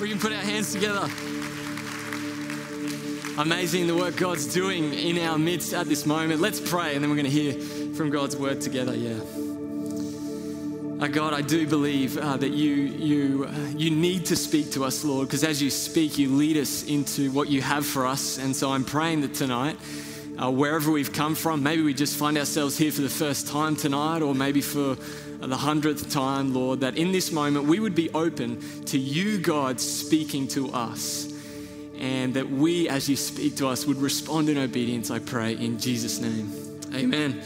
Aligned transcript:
We 0.00 0.08
can 0.08 0.18
put 0.18 0.32
our 0.32 0.38
hands 0.38 0.72
together. 0.72 1.08
Amazing 3.38 3.86
the 3.86 3.94
work 3.94 4.16
God's 4.16 4.52
doing 4.52 4.92
in 4.92 5.18
our 5.18 5.38
midst 5.38 5.72
at 5.72 5.86
this 5.86 6.04
moment. 6.04 6.40
Let's 6.40 6.60
pray 6.60 6.94
and 6.94 7.02
then 7.02 7.10
we're 7.10 7.16
going 7.16 7.30
to 7.30 7.30
hear 7.30 7.94
from 7.94 8.10
God's 8.10 8.36
word 8.36 8.60
together. 8.60 8.96
Yeah. 8.96 9.20
Uh, 11.00 11.06
God, 11.06 11.32
I 11.32 11.42
do 11.42 11.66
believe 11.66 12.18
uh, 12.18 12.36
that 12.36 12.50
you, 12.50 12.74
you, 12.74 13.44
uh, 13.44 13.52
you 13.76 13.90
need 13.90 14.26
to 14.26 14.36
speak 14.36 14.72
to 14.72 14.84
us, 14.84 15.04
Lord, 15.04 15.28
because 15.28 15.44
as 15.44 15.62
you 15.62 15.70
speak, 15.70 16.18
you 16.18 16.34
lead 16.34 16.56
us 16.56 16.84
into 16.84 17.30
what 17.30 17.48
you 17.48 17.62
have 17.62 17.86
for 17.86 18.06
us. 18.06 18.38
And 18.38 18.54
so 18.54 18.72
I'm 18.72 18.84
praying 18.84 19.20
that 19.20 19.34
tonight, 19.34 19.76
uh, 20.42 20.50
wherever 20.50 20.90
we've 20.90 21.12
come 21.12 21.36
from, 21.36 21.62
maybe 21.62 21.82
we 21.82 21.94
just 21.94 22.16
find 22.16 22.36
ourselves 22.36 22.76
here 22.76 22.90
for 22.90 23.02
the 23.02 23.08
first 23.08 23.46
time 23.46 23.76
tonight, 23.76 24.22
or 24.22 24.34
maybe 24.34 24.60
for 24.60 24.96
the 25.40 25.56
hundredth 25.56 26.10
time, 26.10 26.54
Lord, 26.54 26.80
that 26.80 26.96
in 26.96 27.12
this 27.12 27.30
moment 27.32 27.66
we 27.66 27.80
would 27.80 27.94
be 27.94 28.10
open 28.10 28.60
to 28.86 28.98
you, 28.98 29.38
God, 29.38 29.80
speaking 29.80 30.48
to 30.48 30.72
us. 30.72 31.32
And 31.98 32.34
that 32.34 32.50
we, 32.50 32.88
as 32.88 33.08
you 33.08 33.16
speak 33.16 33.56
to 33.56 33.68
us, 33.68 33.86
would 33.86 33.98
respond 33.98 34.48
in 34.48 34.58
obedience, 34.58 35.10
I 35.10 35.20
pray, 35.20 35.52
in 35.52 35.78
Jesus' 35.78 36.20
name. 36.20 36.52
Amen. 36.94 37.42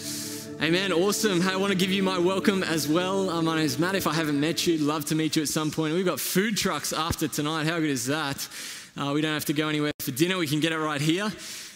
Amen. 0.61 0.93
Awesome. 0.93 1.41
Hey, 1.41 1.53
I 1.53 1.57
want 1.57 1.73
to 1.73 1.79
give 1.79 1.91
you 1.91 2.03
my 2.03 2.19
welcome 2.19 2.65
as 2.65 2.89
well. 2.89 3.31
Uh, 3.31 3.41
my 3.41 3.55
name 3.55 3.65
is 3.65 3.79
Matt. 3.79 3.95
If 3.95 4.09
I 4.09 4.13
haven't 4.13 4.41
met 4.41 4.67
you, 4.67 4.77
love 4.79 5.05
to 5.05 5.15
meet 5.15 5.37
you 5.37 5.43
at 5.43 5.49
some 5.49 5.71
point. 5.71 5.95
We've 5.95 6.05
got 6.05 6.19
food 6.19 6.57
trucks 6.57 6.93
after 6.93 7.29
tonight. 7.29 7.67
How 7.67 7.79
good 7.79 7.91
is 7.91 8.07
that? 8.07 8.49
Uh, 8.97 9.13
we 9.15 9.21
don't 9.21 9.35
have 9.35 9.45
to 9.45 9.53
go 9.53 9.69
anywhere 9.69 9.93
for 10.01 10.11
dinner. 10.11 10.37
We 10.37 10.49
can 10.49 10.59
get 10.59 10.73
it 10.73 10.79
right 10.79 11.01
here. 11.01 11.31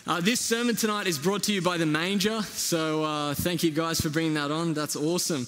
Uh, 0.04 0.20
this 0.20 0.40
sermon 0.40 0.74
tonight 0.74 1.06
is 1.06 1.16
brought 1.16 1.44
to 1.44 1.52
you 1.52 1.62
by 1.62 1.76
the 1.76 1.86
Manger. 1.86 2.42
So 2.42 3.04
uh, 3.04 3.34
thank 3.34 3.62
you 3.62 3.70
guys 3.70 4.00
for 4.00 4.08
bringing 4.08 4.34
that 4.34 4.50
on. 4.50 4.74
That's 4.74 4.96
awesome. 4.96 5.46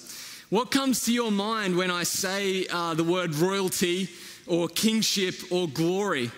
What 0.51 0.69
comes 0.69 1.05
to 1.05 1.13
your 1.13 1.31
mind 1.31 1.75
when 1.75 1.89
I 1.89 2.03
say 2.03 2.67
uh, 2.67 2.93
the 2.93 3.03
word 3.03 3.33
royalty 3.33 4.09
or 4.45 4.67
kingship 4.67 5.33
or 5.51 5.67
glory? 5.67 6.29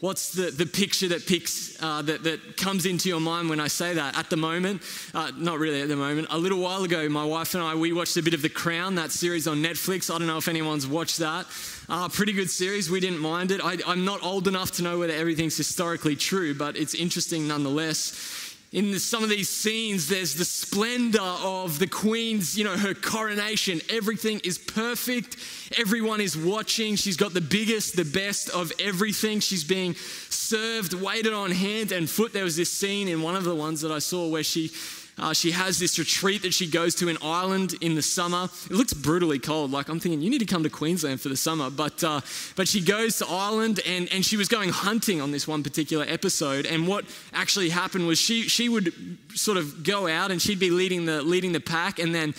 What's 0.00 0.32
the, 0.32 0.50
the 0.50 0.64
picture 0.64 1.08
that, 1.08 1.26
picks, 1.26 1.80
uh, 1.82 2.00
that, 2.02 2.24
that 2.24 2.56
comes 2.56 2.86
into 2.86 3.10
your 3.10 3.20
mind 3.20 3.50
when 3.50 3.60
I 3.60 3.68
say 3.68 3.92
that? 3.92 4.18
At 4.18 4.30
the 4.30 4.38
moment, 4.38 4.80
uh, 5.12 5.32
not 5.36 5.58
really 5.58 5.82
at 5.82 5.88
the 5.88 5.96
moment, 5.96 6.28
a 6.30 6.38
little 6.38 6.60
while 6.60 6.82
ago, 6.82 7.08
my 7.10 7.24
wife 7.26 7.54
and 7.54 7.62
I, 7.62 7.74
we 7.74 7.92
watched 7.92 8.16
a 8.16 8.22
bit 8.22 8.32
of 8.32 8.40
The 8.40 8.48
Crown, 8.48 8.94
that 8.94 9.12
series 9.12 9.46
on 9.46 9.58
Netflix. 9.62 10.12
I 10.12 10.18
don't 10.18 10.26
know 10.26 10.38
if 10.38 10.48
anyone's 10.48 10.86
watched 10.86 11.18
that. 11.18 11.46
Uh, 11.90 12.08
pretty 12.08 12.32
good 12.32 12.50
series, 12.50 12.90
we 12.90 13.00
didn't 13.00 13.20
mind 13.20 13.50
it. 13.50 13.60
I, 13.62 13.76
I'm 13.86 14.06
not 14.06 14.24
old 14.24 14.48
enough 14.48 14.72
to 14.72 14.82
know 14.82 14.98
whether 14.98 15.12
everything's 15.12 15.58
historically 15.58 16.16
true, 16.16 16.54
but 16.54 16.76
it's 16.76 16.94
interesting 16.94 17.46
nonetheless 17.46 18.51
in 18.72 18.98
some 18.98 19.22
of 19.22 19.28
these 19.28 19.50
scenes, 19.50 20.08
there's 20.08 20.34
the 20.34 20.46
splendor 20.46 21.20
of 21.20 21.78
the 21.78 21.86
queen's, 21.86 22.56
you 22.56 22.64
know, 22.64 22.74
her 22.74 22.94
coronation. 22.94 23.82
Everything 23.90 24.40
is 24.44 24.56
perfect. 24.56 25.36
Everyone 25.76 26.22
is 26.22 26.38
watching. 26.38 26.96
She's 26.96 27.18
got 27.18 27.34
the 27.34 27.42
biggest, 27.42 27.96
the 27.96 28.04
best 28.04 28.48
of 28.48 28.72
everything. 28.80 29.40
She's 29.40 29.62
being 29.62 29.94
served, 30.30 30.94
waited 30.94 31.34
on 31.34 31.50
hand 31.50 31.92
and 31.92 32.08
foot. 32.08 32.32
There 32.32 32.44
was 32.44 32.56
this 32.56 32.72
scene 32.72 33.08
in 33.08 33.20
one 33.20 33.36
of 33.36 33.44
the 33.44 33.54
ones 33.54 33.82
that 33.82 33.92
I 33.92 33.98
saw 33.98 34.26
where 34.28 34.42
she 34.42 34.70
uh, 35.18 35.32
she 35.32 35.50
has 35.50 35.78
this 35.78 35.98
retreat 35.98 36.42
that 36.42 36.54
she 36.54 36.66
goes 36.66 36.94
to 36.96 37.08
in 37.08 37.18
Ireland 37.22 37.74
in 37.80 37.94
the 37.94 38.02
summer. 38.02 38.48
It 38.66 38.72
looks 38.72 38.94
brutally 38.94 39.38
cold. 39.38 39.70
Like 39.70 39.88
I'm 39.88 40.00
thinking, 40.00 40.22
you 40.22 40.30
need 40.30 40.38
to 40.38 40.46
come 40.46 40.62
to 40.62 40.70
Queensland 40.70 41.20
for 41.20 41.28
the 41.28 41.36
summer. 41.36 41.68
But 41.70 42.02
uh, 42.02 42.22
but 42.56 42.66
she 42.66 42.80
goes 42.80 43.18
to 43.18 43.26
Ireland 43.28 43.80
and, 43.86 44.10
and 44.12 44.24
she 44.24 44.36
was 44.36 44.48
going 44.48 44.70
hunting 44.70 45.20
on 45.20 45.30
this 45.30 45.46
one 45.46 45.62
particular 45.62 46.06
episode. 46.08 46.64
And 46.66 46.88
what 46.88 47.04
actually 47.32 47.68
happened 47.68 48.06
was 48.06 48.18
she 48.18 48.42
she 48.48 48.68
would 48.68 48.92
sort 49.34 49.58
of 49.58 49.84
go 49.84 50.08
out 50.08 50.30
and 50.30 50.40
she'd 50.40 50.60
be 50.60 50.70
leading 50.70 51.04
the 51.04 51.22
leading 51.22 51.52
the 51.52 51.60
pack, 51.60 51.98
and 51.98 52.14
then 52.14 52.34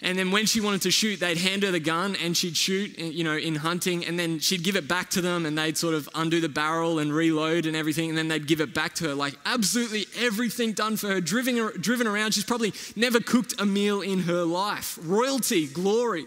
and 0.00 0.16
then 0.16 0.30
when 0.30 0.46
she 0.46 0.60
wanted 0.60 0.82
to 0.82 0.92
shoot, 0.92 1.18
they'd 1.18 1.38
hand 1.38 1.64
her 1.64 1.72
the 1.72 1.80
gun 1.80 2.14
and 2.22 2.36
she'd 2.36 2.56
shoot, 2.56 2.96
you 2.96 3.24
know, 3.24 3.36
in 3.36 3.56
hunting. 3.56 4.04
And 4.04 4.16
then 4.16 4.38
she'd 4.38 4.62
give 4.62 4.76
it 4.76 4.86
back 4.86 5.10
to 5.10 5.20
them 5.20 5.44
and 5.44 5.58
they'd 5.58 5.76
sort 5.76 5.94
of 5.94 6.08
undo 6.14 6.40
the 6.40 6.48
barrel 6.48 7.00
and 7.00 7.12
reload 7.12 7.66
and 7.66 7.74
everything. 7.74 8.08
And 8.08 8.16
then 8.16 8.28
they'd 8.28 8.46
give 8.46 8.60
it 8.60 8.72
back 8.72 8.94
to 8.96 9.08
her. 9.08 9.14
Like 9.14 9.34
absolutely 9.44 10.06
everything 10.20 10.72
done 10.72 10.96
for 10.96 11.08
her, 11.08 11.20
driven, 11.20 11.72
driven 11.80 12.06
around. 12.06 12.34
She's 12.34 12.44
probably 12.44 12.72
never 12.94 13.18
cooked 13.18 13.60
a 13.60 13.66
meal 13.66 14.00
in 14.00 14.20
her 14.20 14.44
life. 14.44 15.00
Royalty, 15.02 15.66
glory. 15.66 16.26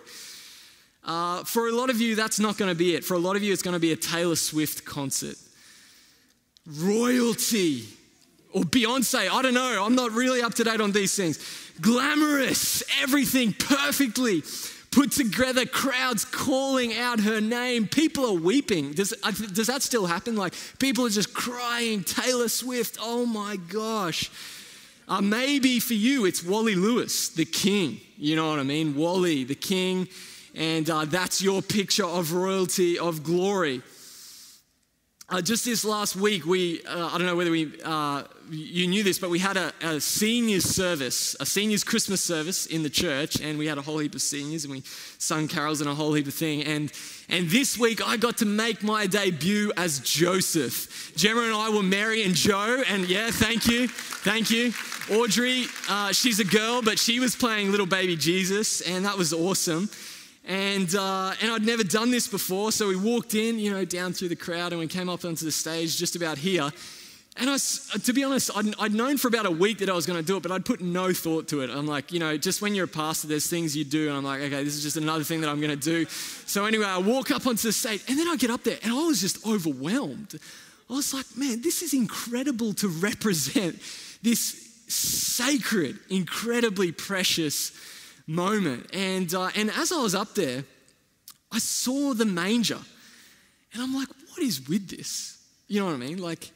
Uh, 1.05 1.45
for 1.45 1.69
a 1.69 1.71
lot 1.71 1.89
of 1.89 2.01
you, 2.01 2.15
that's 2.15 2.41
not 2.41 2.57
going 2.57 2.69
to 2.69 2.75
be 2.75 2.93
it. 2.95 3.05
For 3.05 3.13
a 3.13 3.19
lot 3.19 3.37
of 3.37 3.41
you, 3.41 3.53
it's 3.53 3.63
going 3.63 3.73
to 3.73 3.79
be 3.79 3.93
a 3.93 3.95
Taylor 3.95 4.35
Swift 4.35 4.83
concert. 4.83 5.37
Royalty. 6.67 7.85
Or 8.53 8.63
Beyonce, 8.63 9.29
I 9.29 9.41
don't 9.41 9.53
know. 9.53 9.83
I'm 9.85 9.95
not 9.95 10.11
really 10.11 10.41
up 10.41 10.53
to 10.55 10.63
date 10.63 10.81
on 10.81 10.91
these 10.91 11.15
things 11.15 11.39
glamorous, 11.79 12.83
everything 13.01 13.53
perfectly 13.53 14.43
put 14.91 15.11
together, 15.11 15.65
crowds 15.65 16.25
calling 16.25 16.95
out 16.97 17.21
her 17.21 17.39
name. 17.39 17.87
People 17.87 18.25
are 18.25 18.39
weeping. 18.39 18.91
Does, 18.91 19.11
does 19.53 19.67
that 19.67 19.81
still 19.81 20.05
happen? 20.05 20.35
Like 20.35 20.53
people 20.79 21.05
are 21.05 21.09
just 21.09 21.33
crying, 21.33 22.03
Taylor 22.03 22.49
Swift, 22.49 22.97
oh 23.01 23.25
my 23.25 23.55
gosh. 23.55 24.29
Uh, 25.07 25.21
maybe 25.21 25.79
for 25.79 25.93
you, 25.93 26.25
it's 26.25 26.43
Wally 26.43 26.75
Lewis, 26.75 27.29
the 27.29 27.45
king. 27.45 27.99
You 28.17 28.35
know 28.35 28.49
what 28.49 28.59
I 28.59 28.63
mean? 28.63 28.95
Wally, 28.95 29.43
the 29.43 29.55
king. 29.55 30.07
And 30.53 30.89
uh, 30.89 31.05
that's 31.05 31.41
your 31.41 31.61
picture 31.61 32.05
of 32.05 32.33
royalty, 32.33 32.99
of 32.99 33.23
glory. 33.23 33.81
Uh, 35.31 35.41
just 35.41 35.63
this 35.63 35.85
last 35.85 36.17
week, 36.17 36.45
we, 36.45 36.83
uh, 36.83 37.07
I 37.07 37.17
don't 37.17 37.25
know 37.25 37.37
whether 37.37 37.51
we, 37.51 37.71
uh, 37.85 38.23
you 38.49 38.85
knew 38.85 39.01
this, 39.01 39.17
but 39.17 39.29
we 39.29 39.39
had 39.39 39.55
a, 39.55 39.71
a, 39.81 40.01
seniors 40.01 40.65
service, 40.65 41.37
a 41.39 41.45
seniors 41.45 41.85
Christmas 41.85 42.21
service 42.21 42.65
in 42.65 42.83
the 42.83 42.89
church, 42.89 43.39
and 43.39 43.57
we 43.57 43.65
had 43.65 43.77
a 43.77 43.81
whole 43.81 43.99
heap 43.99 44.13
of 44.13 44.21
seniors, 44.21 44.65
and 44.65 44.73
we 44.73 44.83
sung 45.19 45.47
carols 45.47 45.79
and 45.79 45.89
a 45.89 45.95
whole 45.95 46.13
heap 46.13 46.27
of 46.27 46.33
thing. 46.33 46.63
And, 46.65 46.91
and 47.29 47.49
this 47.49 47.77
week, 47.77 48.05
I 48.05 48.17
got 48.17 48.39
to 48.39 48.45
make 48.45 48.83
my 48.83 49.07
debut 49.07 49.71
as 49.77 49.99
Joseph. 49.99 51.13
Gemma 51.15 51.43
and 51.43 51.53
I 51.53 51.69
were 51.69 51.81
Mary 51.81 52.23
and 52.23 52.35
Joe, 52.35 52.83
and 52.89 53.07
yeah, 53.07 53.31
thank 53.31 53.67
you, 53.67 53.87
thank 53.87 54.51
you. 54.51 54.73
Audrey, 55.09 55.63
uh, 55.87 56.11
she's 56.11 56.41
a 56.41 56.45
girl, 56.45 56.81
but 56.81 56.99
she 56.99 57.21
was 57.21 57.37
playing 57.37 57.71
little 57.71 57.85
baby 57.85 58.17
Jesus, 58.17 58.81
and 58.81 59.05
that 59.05 59.17
was 59.17 59.31
awesome. 59.31 59.89
And, 60.45 60.93
uh, 60.95 61.33
and 61.41 61.51
I'd 61.51 61.65
never 61.65 61.83
done 61.83 62.09
this 62.09 62.27
before, 62.27 62.71
so 62.71 62.87
we 62.87 62.95
walked 62.95 63.35
in, 63.35 63.59
you 63.59 63.71
know, 63.71 63.85
down 63.85 64.13
through 64.13 64.29
the 64.29 64.35
crowd, 64.35 64.71
and 64.71 64.79
we 64.79 64.87
came 64.87 65.07
up 65.07 65.23
onto 65.23 65.45
the 65.45 65.51
stage 65.51 65.97
just 65.97 66.15
about 66.15 66.37
here. 66.37 66.71
And 67.37 67.49
I, 67.49 67.57
to 67.57 68.13
be 68.13 68.23
honest, 68.23 68.51
I'd, 68.55 68.77
I'd 68.79 68.93
known 68.93 69.17
for 69.17 69.27
about 69.29 69.45
a 69.45 69.51
week 69.51 69.77
that 69.77 69.89
I 69.89 69.93
was 69.93 70.05
going 70.05 70.19
to 70.19 70.25
do 70.25 70.35
it, 70.37 70.43
but 70.43 70.51
I'd 70.51 70.65
put 70.65 70.81
no 70.81 71.13
thought 71.13 71.47
to 71.49 71.61
it. 71.61 71.69
I'm 71.69 71.87
like, 71.87 72.11
you 72.11 72.19
know, 72.19 72.35
just 72.37 72.61
when 72.61 72.75
you're 72.75 72.85
a 72.85 72.89
pastor, 72.89 73.27
there's 73.27 73.47
things 73.47 73.75
you 73.77 73.85
do, 73.85 74.09
and 74.09 74.17
I'm 74.17 74.23
like, 74.23 74.41
okay, 74.41 74.63
this 74.63 74.75
is 74.75 74.83
just 74.83 74.97
another 74.97 75.23
thing 75.23 75.41
that 75.41 75.49
I'm 75.49 75.61
going 75.61 75.71
to 75.71 75.75
do. 75.75 76.05
So 76.45 76.65
anyway, 76.65 76.85
I 76.85 76.97
walk 76.97 77.31
up 77.31 77.47
onto 77.47 77.67
the 77.67 77.71
stage, 77.71 78.03
and 78.09 78.19
then 78.19 78.27
I 78.27 78.35
get 78.35 78.49
up 78.49 78.63
there, 78.63 78.79
and 78.83 78.91
I 78.91 79.05
was 79.05 79.21
just 79.21 79.45
overwhelmed. 79.47 80.39
I 80.89 80.93
was 80.93 81.13
like, 81.13 81.25
man, 81.37 81.61
this 81.61 81.81
is 81.81 81.93
incredible 81.93 82.73
to 82.75 82.87
represent 82.89 83.79
this 84.21 84.69
sacred, 84.87 85.99
incredibly 86.09 86.91
precious 86.91 87.71
moment. 88.27 88.89
And, 88.93 89.33
uh, 89.33 89.49
and 89.55 89.69
as 89.71 89.91
I 89.91 90.01
was 90.01 90.15
up 90.15 90.35
there, 90.35 90.63
I 91.51 91.59
saw 91.59 92.13
the 92.13 92.25
manger. 92.25 92.79
And 93.73 93.81
I'm 93.81 93.93
like, 93.93 94.07
what 94.29 94.39
is 94.39 94.67
with 94.67 94.89
this? 94.89 95.37
You 95.67 95.79
know 95.79 95.85
what 95.87 95.95
I 95.95 95.97
mean? 95.97 96.17
Like, 96.17 96.51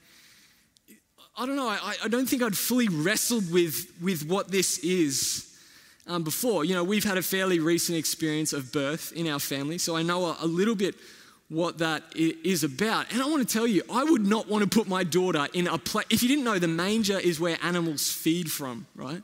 I 1.37 1.45
don't 1.45 1.55
know. 1.55 1.67
I, 1.67 1.95
I 2.03 2.07
don't 2.07 2.27
think 2.27 2.41
I'd 2.41 2.57
fully 2.57 2.87
wrestled 2.87 3.51
with, 3.51 3.91
with 4.01 4.27
what 4.27 4.51
this 4.51 4.77
is 4.79 5.57
um, 6.07 6.23
before. 6.23 6.63
You 6.63 6.75
know, 6.75 6.83
we've 6.83 7.03
had 7.03 7.17
a 7.17 7.21
fairly 7.21 7.59
recent 7.59 7.97
experience 7.97 8.53
of 8.53 8.71
birth 8.71 9.11
in 9.13 9.27
our 9.27 9.39
family, 9.39 9.77
so 9.77 9.95
I 9.95 10.01
know 10.01 10.25
a, 10.25 10.37
a 10.41 10.47
little 10.47 10.75
bit 10.75 10.95
what 11.49 11.77
that 11.77 12.03
is 12.15 12.63
about. 12.63 13.11
And 13.11 13.21
I 13.21 13.27
want 13.27 13.47
to 13.47 13.53
tell 13.53 13.67
you, 13.67 13.83
I 13.91 14.03
would 14.03 14.25
not 14.25 14.47
want 14.49 14.63
to 14.63 14.69
put 14.69 14.87
my 14.87 15.03
daughter 15.03 15.47
in 15.53 15.67
a 15.67 15.77
place. 15.77 16.05
If 16.09 16.23
you 16.23 16.29
didn't 16.29 16.43
know, 16.43 16.57
the 16.57 16.67
manger 16.67 17.19
is 17.19 17.39
where 17.39 17.57
animals 17.61 18.11
feed 18.11 18.51
from, 18.51 18.87
right? 18.95 19.21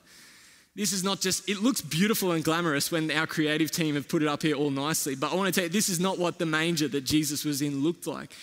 This 0.76 0.94
is 0.94 1.04
not 1.04 1.20
just, 1.20 1.50
it 1.50 1.62
looks 1.62 1.82
beautiful 1.82 2.32
and 2.32 2.44
glamorous 2.44 2.92
when 2.92 3.12
our 3.12 3.28
creative 3.28 3.72
team 3.72 3.96
have 3.96 4.08
put 4.08 4.22
it 4.22 4.28
up 4.28 4.42
here 4.42 4.56
all 4.56 4.70
nicely, 4.70 5.16
but 5.16 5.32
I 5.32 5.36
want 5.36 5.54
to 5.54 5.60
tell 5.60 5.66
you, 5.66 5.70
this 5.70 5.90
is 5.90 6.00
not 6.00 6.18
what 6.18 6.40
the 6.40 6.46
manger 6.46 6.88
that 6.88 7.02
Jesus 7.02 7.44
was 7.44 7.62
in 7.62 7.84
looked 7.84 8.08
like. 8.08 8.34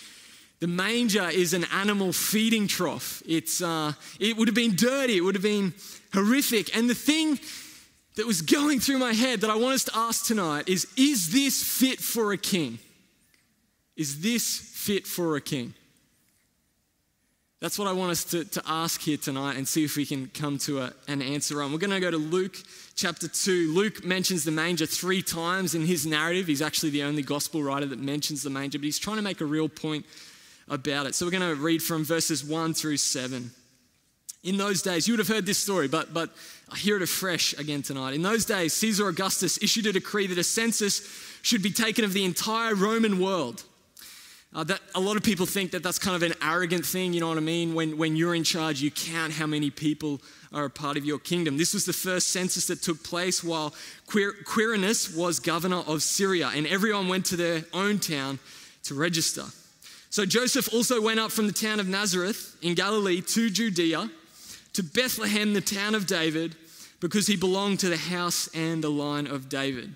The 0.59 0.67
manger 0.67 1.27
is 1.29 1.53
an 1.53 1.65
animal 1.73 2.13
feeding 2.13 2.67
trough. 2.67 3.23
It's, 3.25 3.61
uh, 3.61 3.93
it 4.19 4.37
would 4.37 4.47
have 4.47 4.55
been 4.55 4.75
dirty, 4.75 5.17
it 5.17 5.21
would 5.21 5.35
have 5.35 5.43
been 5.43 5.73
horrific. 6.13 6.75
And 6.77 6.89
the 6.89 6.95
thing 6.95 7.39
that 8.15 8.27
was 8.27 8.41
going 8.41 8.79
through 8.79 8.99
my 8.99 9.13
head 9.13 9.41
that 9.41 9.49
I 9.49 9.55
want 9.55 9.75
us 9.75 9.85
to 9.85 9.95
ask 9.95 10.25
tonight 10.25 10.67
is 10.67 10.85
Is 10.97 11.31
this 11.31 11.63
fit 11.63 11.99
for 11.99 12.33
a 12.33 12.37
king? 12.37 12.79
Is 13.95 14.21
this 14.21 14.59
fit 14.59 15.07
for 15.07 15.35
a 15.35 15.41
king? 15.41 15.73
That's 17.61 17.77
what 17.77 17.89
I 17.89 17.91
want 17.91 18.11
us 18.11 18.23
to, 18.25 18.45
to 18.45 18.61
ask 18.65 19.01
here 19.01 19.17
tonight 19.17 19.57
and 19.57 19.67
see 19.67 19.83
if 19.83 19.97
we 19.97 20.05
can 20.05 20.27
come 20.27 20.57
to 20.59 20.79
a, 20.79 20.93
an 21.09 21.21
answer 21.21 21.61
on. 21.61 21.73
We're 21.73 21.79
going 21.79 21.89
to 21.89 21.99
go 21.99 22.09
to 22.09 22.17
Luke 22.17 22.55
chapter 22.95 23.27
2. 23.27 23.73
Luke 23.73 24.05
mentions 24.05 24.45
the 24.45 24.51
manger 24.51 24.85
three 24.85 25.21
times 25.21 25.75
in 25.75 25.85
his 25.85 26.05
narrative. 26.05 26.47
He's 26.47 26.61
actually 26.61 26.91
the 26.91 27.03
only 27.03 27.21
gospel 27.21 27.61
writer 27.61 27.85
that 27.87 27.99
mentions 27.99 28.43
the 28.43 28.49
manger, 28.49 28.79
but 28.79 28.85
he's 28.85 28.97
trying 28.97 29.17
to 29.17 29.21
make 29.21 29.41
a 29.41 29.45
real 29.45 29.67
point 29.67 30.05
about 30.69 31.05
it. 31.05 31.15
So 31.15 31.25
we're 31.25 31.37
going 31.37 31.55
to 31.55 31.61
read 31.61 31.83
from 31.83 32.05
verses 32.05 32.45
1 32.45 32.75
through 32.75 32.95
7. 32.95 33.51
In 34.45 34.55
those 34.55 34.81
days, 34.81 35.05
you 35.05 35.13
would 35.13 35.19
have 35.19 35.27
heard 35.27 35.45
this 35.45 35.57
story, 35.57 35.89
but, 35.89 36.13
but 36.13 36.29
I 36.71 36.77
hear 36.77 36.95
it 36.95 37.01
afresh 37.01 37.51
again 37.57 37.81
tonight. 37.81 38.13
In 38.13 38.21
those 38.21 38.45
days, 38.45 38.71
Caesar 38.71 39.09
Augustus 39.09 39.61
issued 39.61 39.85
a 39.85 39.91
decree 39.91 40.27
that 40.27 40.37
a 40.37 40.45
census 40.45 41.01
should 41.41 41.61
be 41.61 41.71
taken 41.71 42.05
of 42.05 42.13
the 42.13 42.23
entire 42.23 42.73
Roman 42.73 43.19
world. 43.19 43.63
Uh, 44.51 44.63
that 44.63 44.81
a 44.95 44.99
lot 44.99 45.15
of 45.15 45.21
people 45.21 45.45
think 45.45 45.69
that 45.71 45.83
that's 45.83 45.99
kind 45.99 46.15
of 46.15 46.23
an 46.23 46.35
arrogant 46.41 46.83
thing, 46.83 47.13
you 47.13 47.19
know 47.19 47.27
what 47.27 47.37
I 47.37 47.41
mean? 47.41 47.75
When, 47.75 47.97
when 47.99 48.15
you're 48.15 48.33
in 48.33 48.43
charge, 48.43 48.81
you 48.81 48.89
count 48.89 49.33
how 49.33 49.45
many 49.45 49.69
people 49.69 50.19
are 50.51 50.65
a 50.65 50.69
part 50.71 50.97
of 50.97 51.05
your 51.05 51.19
kingdom. 51.19 51.57
This 51.57 51.75
was 51.75 51.85
the 51.85 51.93
first 51.93 52.29
census 52.29 52.65
that 52.67 52.81
took 52.81 53.03
place 53.03 53.43
while 53.43 53.75
Quirinus 54.07 55.15
was 55.15 55.39
governor 55.39 55.83
of 55.85 56.01
Syria, 56.01 56.49
and 56.55 56.65
everyone 56.65 57.07
went 57.07 57.27
to 57.27 57.35
their 57.35 57.63
own 57.73 57.99
town 57.99 58.39
to 58.83 58.95
register. 58.95 59.45
So 60.09 60.25
Joseph 60.25 60.73
also 60.73 60.99
went 60.99 61.19
up 61.19 61.31
from 61.31 61.45
the 61.45 61.53
town 61.53 61.79
of 61.79 61.87
Nazareth 61.87 62.57
in 62.63 62.73
Galilee 62.73 63.21
to 63.21 63.51
Judea, 63.51 64.09
to 64.73 64.83
Bethlehem, 64.83 65.53
the 65.53 65.61
town 65.61 65.93
of 65.93 66.07
David, 66.07 66.55
because 66.99 67.27
he 67.27 67.35
belonged 67.35 67.79
to 67.81 67.89
the 67.89 67.97
house 67.97 68.49
and 68.55 68.83
the 68.83 68.89
line 68.89 69.27
of 69.27 69.47
David. 69.47 69.95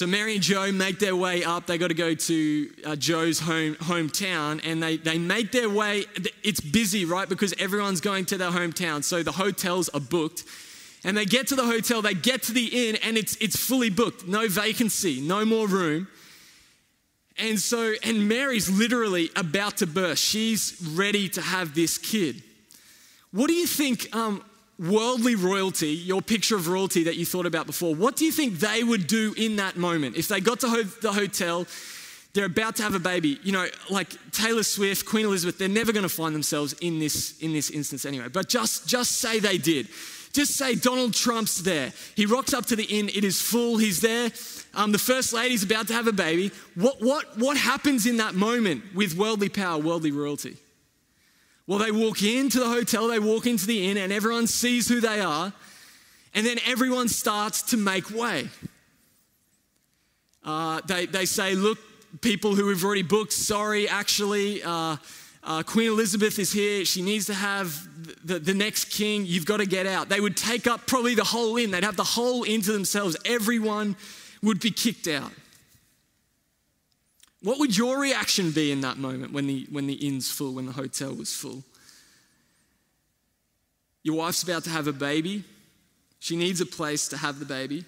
So 0.00 0.06
Mary 0.06 0.32
and 0.32 0.42
Joe 0.42 0.72
make 0.72 0.98
their 0.98 1.14
way 1.14 1.44
up. 1.44 1.66
They 1.66 1.76
got 1.76 1.88
to 1.88 1.94
go 1.94 2.14
to 2.14 2.70
uh, 2.86 2.96
Joe's 2.96 3.38
home 3.38 3.74
hometown, 3.74 4.58
and 4.64 4.82
they 4.82 4.96
they 4.96 5.18
make 5.18 5.52
their 5.52 5.68
way. 5.68 6.06
It's 6.42 6.58
busy, 6.58 7.04
right? 7.04 7.28
Because 7.28 7.52
everyone's 7.58 8.00
going 8.00 8.24
to 8.24 8.38
their 8.38 8.48
hometown, 8.50 9.04
so 9.04 9.22
the 9.22 9.32
hotels 9.32 9.90
are 9.90 10.00
booked. 10.00 10.44
And 11.04 11.14
they 11.18 11.26
get 11.26 11.48
to 11.48 11.54
the 11.54 11.66
hotel, 11.66 12.00
they 12.00 12.14
get 12.14 12.44
to 12.44 12.52
the 12.52 12.88
inn, 12.88 12.96
and 13.04 13.18
it's 13.18 13.36
it's 13.42 13.56
fully 13.56 13.90
booked. 13.90 14.26
No 14.26 14.48
vacancy, 14.48 15.20
no 15.20 15.44
more 15.44 15.68
room. 15.68 16.08
And 17.36 17.58
so, 17.58 17.92
and 18.02 18.26
Mary's 18.26 18.70
literally 18.70 19.28
about 19.36 19.76
to 19.76 19.86
burst. 19.86 20.24
She's 20.24 20.80
ready 20.94 21.28
to 21.28 21.42
have 21.42 21.74
this 21.74 21.98
kid. 21.98 22.42
What 23.32 23.48
do 23.48 23.52
you 23.52 23.66
think 23.66 24.16
um, 24.16 24.42
worldly 24.80 25.34
royalty, 25.34 25.90
your 25.90 26.22
picture 26.22 26.56
of 26.56 26.66
royalty 26.66 27.04
that 27.04 27.16
you 27.16 27.26
thought 27.26 27.46
about 27.46 27.66
before, 27.66 27.94
what 27.94 28.16
do 28.16 28.24
you 28.24 28.32
think 28.32 28.54
they 28.54 28.82
would 28.82 29.06
do 29.06 29.34
in 29.36 29.56
that 29.56 29.76
moment? 29.76 30.16
If 30.16 30.28
they 30.28 30.40
got 30.40 30.60
to 30.60 30.68
ho- 30.68 30.82
the 30.82 31.12
hotel, 31.12 31.66
they're 32.32 32.46
about 32.46 32.76
to 32.76 32.82
have 32.82 32.94
a 32.94 33.00
baby, 33.00 33.38
you 33.42 33.52
know, 33.52 33.66
like 33.90 34.08
Taylor 34.32 34.62
Swift, 34.62 35.04
Queen 35.04 35.26
Elizabeth, 35.26 35.58
they're 35.58 35.68
never 35.68 35.92
going 35.92 36.04
to 36.04 36.08
find 36.08 36.34
themselves 36.34 36.72
in 36.80 36.98
this, 36.98 37.38
in 37.40 37.52
this 37.52 37.70
instance 37.70 38.06
anyway. 38.06 38.28
But 38.28 38.48
just, 38.48 38.88
just 38.88 39.18
say 39.18 39.38
they 39.38 39.58
did. 39.58 39.88
Just 40.32 40.54
say 40.54 40.76
Donald 40.76 41.12
Trump's 41.12 41.56
there. 41.56 41.92
He 42.14 42.24
rocks 42.24 42.54
up 42.54 42.66
to 42.66 42.76
the 42.76 42.84
inn, 42.84 43.08
it 43.08 43.24
is 43.24 43.42
full, 43.42 43.78
he's 43.78 44.00
there. 44.00 44.30
Um, 44.74 44.92
the 44.92 44.98
first 44.98 45.32
lady's 45.32 45.64
about 45.64 45.88
to 45.88 45.92
have 45.92 46.06
a 46.06 46.12
baby. 46.12 46.52
What, 46.76 47.02
what, 47.02 47.36
what 47.36 47.56
happens 47.56 48.06
in 48.06 48.18
that 48.18 48.34
moment 48.34 48.84
with 48.94 49.16
worldly 49.16 49.48
power, 49.48 49.78
worldly 49.78 50.12
royalty? 50.12 50.56
Well, 51.70 51.78
they 51.78 51.92
walk 51.92 52.24
into 52.24 52.58
the 52.58 52.68
hotel, 52.68 53.06
they 53.06 53.20
walk 53.20 53.46
into 53.46 53.64
the 53.64 53.88
inn, 53.88 53.96
and 53.96 54.12
everyone 54.12 54.48
sees 54.48 54.88
who 54.88 55.00
they 55.00 55.20
are, 55.20 55.52
and 56.34 56.44
then 56.44 56.58
everyone 56.66 57.06
starts 57.06 57.62
to 57.70 57.76
make 57.76 58.10
way. 58.10 58.48
Uh, 60.44 60.80
they, 60.88 61.06
they 61.06 61.26
say, 61.26 61.54
Look, 61.54 61.78
people 62.22 62.56
who 62.56 62.66
we've 62.66 62.84
already 62.84 63.04
booked, 63.04 63.32
sorry, 63.32 63.88
actually, 63.88 64.64
uh, 64.64 64.96
uh, 65.44 65.62
Queen 65.62 65.86
Elizabeth 65.86 66.40
is 66.40 66.50
here. 66.50 66.84
She 66.84 67.02
needs 67.02 67.26
to 67.26 67.34
have 67.34 67.72
the, 68.26 68.40
the 68.40 68.52
next 68.52 68.86
king. 68.86 69.24
You've 69.24 69.46
got 69.46 69.58
to 69.58 69.66
get 69.66 69.86
out. 69.86 70.08
They 70.08 70.20
would 70.20 70.36
take 70.36 70.66
up 70.66 70.88
probably 70.88 71.14
the 71.14 71.22
whole 71.22 71.56
inn, 71.56 71.70
they'd 71.70 71.84
have 71.84 71.94
the 71.94 72.02
whole 72.02 72.42
inn 72.42 72.62
to 72.62 72.72
themselves. 72.72 73.16
Everyone 73.24 73.94
would 74.42 74.58
be 74.58 74.72
kicked 74.72 75.06
out. 75.06 75.30
What 77.42 77.58
would 77.58 77.76
your 77.76 77.98
reaction 77.98 78.50
be 78.50 78.70
in 78.70 78.82
that 78.82 78.98
moment 78.98 79.32
when 79.32 79.46
the, 79.46 79.66
when 79.70 79.86
the 79.86 79.94
inn's 79.94 80.30
full, 80.30 80.54
when 80.54 80.66
the 80.66 80.72
hotel 80.72 81.14
was 81.14 81.34
full? 81.34 81.62
Your 84.02 84.16
wife's 84.16 84.42
about 84.42 84.64
to 84.64 84.70
have 84.70 84.86
a 84.86 84.92
baby. 84.92 85.44
She 86.18 86.36
needs 86.36 86.60
a 86.60 86.66
place 86.66 87.08
to 87.08 87.16
have 87.16 87.38
the 87.38 87.46
baby. 87.46 87.84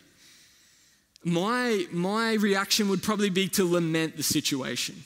My, 1.25 1.87
my 1.93 2.35
reaction 2.35 2.89
would 2.89 3.03
probably 3.03 3.31
be 3.31 3.49
to 3.49 3.65
lament 3.65 4.17
the 4.17 4.23
situation. 4.23 5.05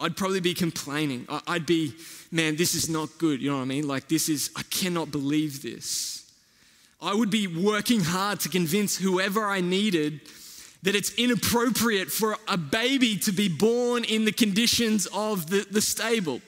I'd 0.00 0.16
probably 0.16 0.40
be 0.40 0.54
complaining. 0.54 1.26
I'd 1.46 1.66
be, 1.66 1.94
man, 2.32 2.56
this 2.56 2.74
is 2.74 2.88
not 2.88 3.10
good. 3.18 3.40
You 3.40 3.50
know 3.50 3.56
what 3.56 3.62
I 3.62 3.66
mean? 3.66 3.86
Like, 3.86 4.08
this 4.08 4.28
is, 4.28 4.50
I 4.56 4.62
cannot 4.64 5.10
believe 5.10 5.62
this. 5.62 6.30
I 7.00 7.14
would 7.14 7.30
be 7.30 7.46
working 7.46 8.00
hard 8.00 8.40
to 8.40 8.48
convince 8.48 8.96
whoever 8.96 9.44
I 9.44 9.60
needed 9.60 10.20
that 10.82 10.94
it's 10.94 11.12
inappropriate 11.14 12.10
for 12.10 12.36
a 12.48 12.56
baby 12.56 13.16
to 13.18 13.32
be 13.32 13.48
born 13.48 14.04
in 14.04 14.24
the 14.24 14.32
conditions 14.32 15.06
of 15.12 15.48
the, 15.50 15.66
the 15.70 15.80
stable. 15.80 16.40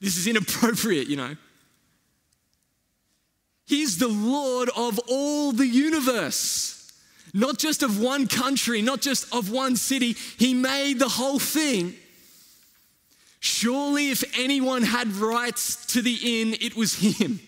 This 0.00 0.16
is 0.16 0.26
inappropriate, 0.26 1.08
you 1.08 1.16
know. 1.16 1.36
He's 3.66 3.98
the 3.98 4.08
Lord 4.08 4.70
of 4.76 4.98
all 5.08 5.52
the 5.52 5.66
universe, 5.66 6.92
not 7.34 7.58
just 7.58 7.82
of 7.82 8.00
one 8.00 8.26
country, 8.26 8.80
not 8.80 9.00
just 9.00 9.32
of 9.34 9.50
one 9.50 9.76
city. 9.76 10.16
He 10.38 10.54
made 10.54 10.98
the 10.98 11.08
whole 11.08 11.38
thing. 11.38 11.94
Surely, 13.40 14.10
if 14.10 14.24
anyone 14.38 14.82
had 14.82 15.08
rights 15.12 15.86
to 15.92 16.02
the 16.02 16.40
inn, 16.40 16.56
it 16.60 16.76
was 16.76 16.94
him. 16.94 17.40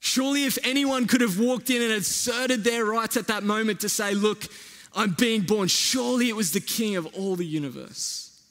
Surely, 0.00 0.44
if 0.44 0.58
anyone 0.64 1.06
could 1.06 1.20
have 1.20 1.38
walked 1.38 1.68
in 1.68 1.82
and 1.82 1.92
asserted 1.92 2.64
their 2.64 2.86
rights 2.86 3.18
at 3.18 3.26
that 3.26 3.42
moment 3.42 3.80
to 3.80 3.88
say, 3.88 4.14
Look, 4.14 4.46
I'm 4.94 5.12
being 5.12 5.42
born, 5.42 5.68
surely 5.68 6.28
it 6.28 6.36
was 6.36 6.52
the 6.52 6.60
King 6.60 6.96
of 6.96 7.06
all 7.14 7.36
the 7.36 7.46
universe. 7.46 8.42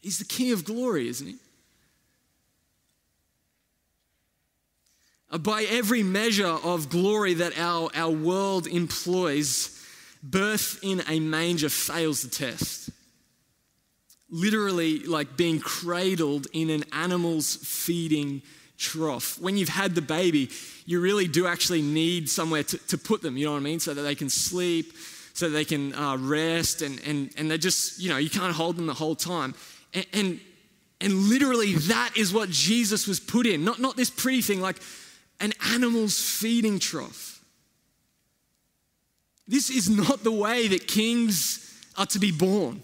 He's 0.00 0.18
the 0.18 0.24
King 0.24 0.52
of 0.52 0.64
glory, 0.64 1.08
isn't 1.08 1.26
he? 1.26 1.36
By 5.38 5.64
every 5.64 6.02
measure 6.02 6.46
of 6.46 6.88
glory 6.88 7.34
that 7.34 7.58
our, 7.58 7.88
our 7.94 8.10
world 8.10 8.66
employs, 8.66 9.84
birth 10.22 10.78
in 10.82 11.02
a 11.08 11.20
manger 11.20 11.68
fails 11.68 12.22
the 12.22 12.28
test. 12.28 12.90
Literally, 14.28 15.00
like 15.00 15.36
being 15.36 15.60
cradled 15.60 16.46
in 16.52 16.70
an 16.70 16.84
animal's 16.92 17.56
feeding 17.56 18.42
trough. 18.78 19.40
When 19.40 19.56
you've 19.56 19.68
had 19.68 19.94
the 19.94 20.02
baby, 20.02 20.50
you 20.84 21.00
really 21.00 21.28
do 21.28 21.46
actually 21.46 21.82
need 21.82 22.28
somewhere 22.28 22.62
to, 22.64 22.78
to 22.88 22.98
put 22.98 23.22
them, 23.22 23.36
you 23.36 23.46
know 23.46 23.52
what 23.52 23.58
I 23.58 23.62
mean? 23.62 23.80
So 23.80 23.94
that 23.94 24.02
they 24.02 24.14
can 24.14 24.30
sleep, 24.30 24.92
so 25.32 25.48
they 25.48 25.64
can 25.64 25.94
uh, 25.94 26.16
rest, 26.16 26.82
and, 26.82 27.00
and, 27.06 27.30
and 27.36 27.50
they 27.50 27.58
just, 27.58 28.00
you 28.00 28.08
know, 28.08 28.16
you 28.16 28.30
can't 28.30 28.54
hold 28.54 28.76
them 28.76 28.86
the 28.86 28.94
whole 28.94 29.16
time. 29.16 29.54
And, 29.94 30.06
and, 30.12 30.40
and 31.00 31.14
literally, 31.28 31.74
that 31.74 32.16
is 32.16 32.32
what 32.32 32.50
Jesus 32.50 33.06
was 33.06 33.20
put 33.20 33.46
in. 33.46 33.64
Not, 33.64 33.80
not 33.80 33.96
this 33.96 34.10
pretty 34.10 34.42
thing 34.42 34.60
like 34.60 34.76
an 35.40 35.52
animal's 35.72 36.18
feeding 36.18 36.78
trough. 36.78 37.44
This 39.46 39.70
is 39.70 39.88
not 39.88 40.24
the 40.24 40.32
way 40.32 40.68
that 40.68 40.88
kings 40.88 41.62
are 41.96 42.06
to 42.06 42.18
be 42.18 42.32
born. 42.32 42.82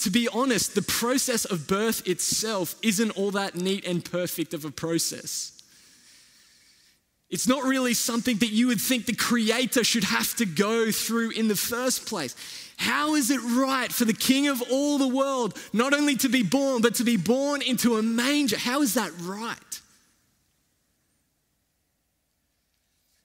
To 0.00 0.10
be 0.10 0.28
honest, 0.28 0.74
the 0.74 0.82
process 0.82 1.44
of 1.46 1.66
birth 1.66 2.06
itself 2.06 2.74
isn't 2.82 3.16
all 3.16 3.30
that 3.32 3.54
neat 3.54 3.86
and 3.86 4.04
perfect 4.04 4.52
of 4.52 4.64
a 4.64 4.70
process. 4.70 5.52
It's 7.28 7.48
not 7.48 7.64
really 7.64 7.94
something 7.94 8.36
that 8.38 8.52
you 8.52 8.68
would 8.68 8.80
think 8.80 9.06
the 9.06 9.14
Creator 9.14 9.82
should 9.82 10.04
have 10.04 10.36
to 10.36 10.46
go 10.46 10.92
through 10.92 11.30
in 11.30 11.48
the 11.48 11.56
first 11.56 12.06
place. 12.06 12.36
How 12.76 13.14
is 13.14 13.30
it 13.30 13.40
right 13.42 13.90
for 13.90 14.04
the 14.04 14.12
King 14.12 14.48
of 14.48 14.62
all 14.70 14.98
the 14.98 15.08
world 15.08 15.58
not 15.72 15.92
only 15.92 16.14
to 16.16 16.28
be 16.28 16.42
born, 16.42 16.82
but 16.82 16.94
to 16.96 17.04
be 17.04 17.16
born 17.16 17.62
into 17.62 17.96
a 17.96 18.02
manger? 18.02 18.58
How 18.58 18.82
is 18.82 18.94
that 18.94 19.10
right? 19.22 19.56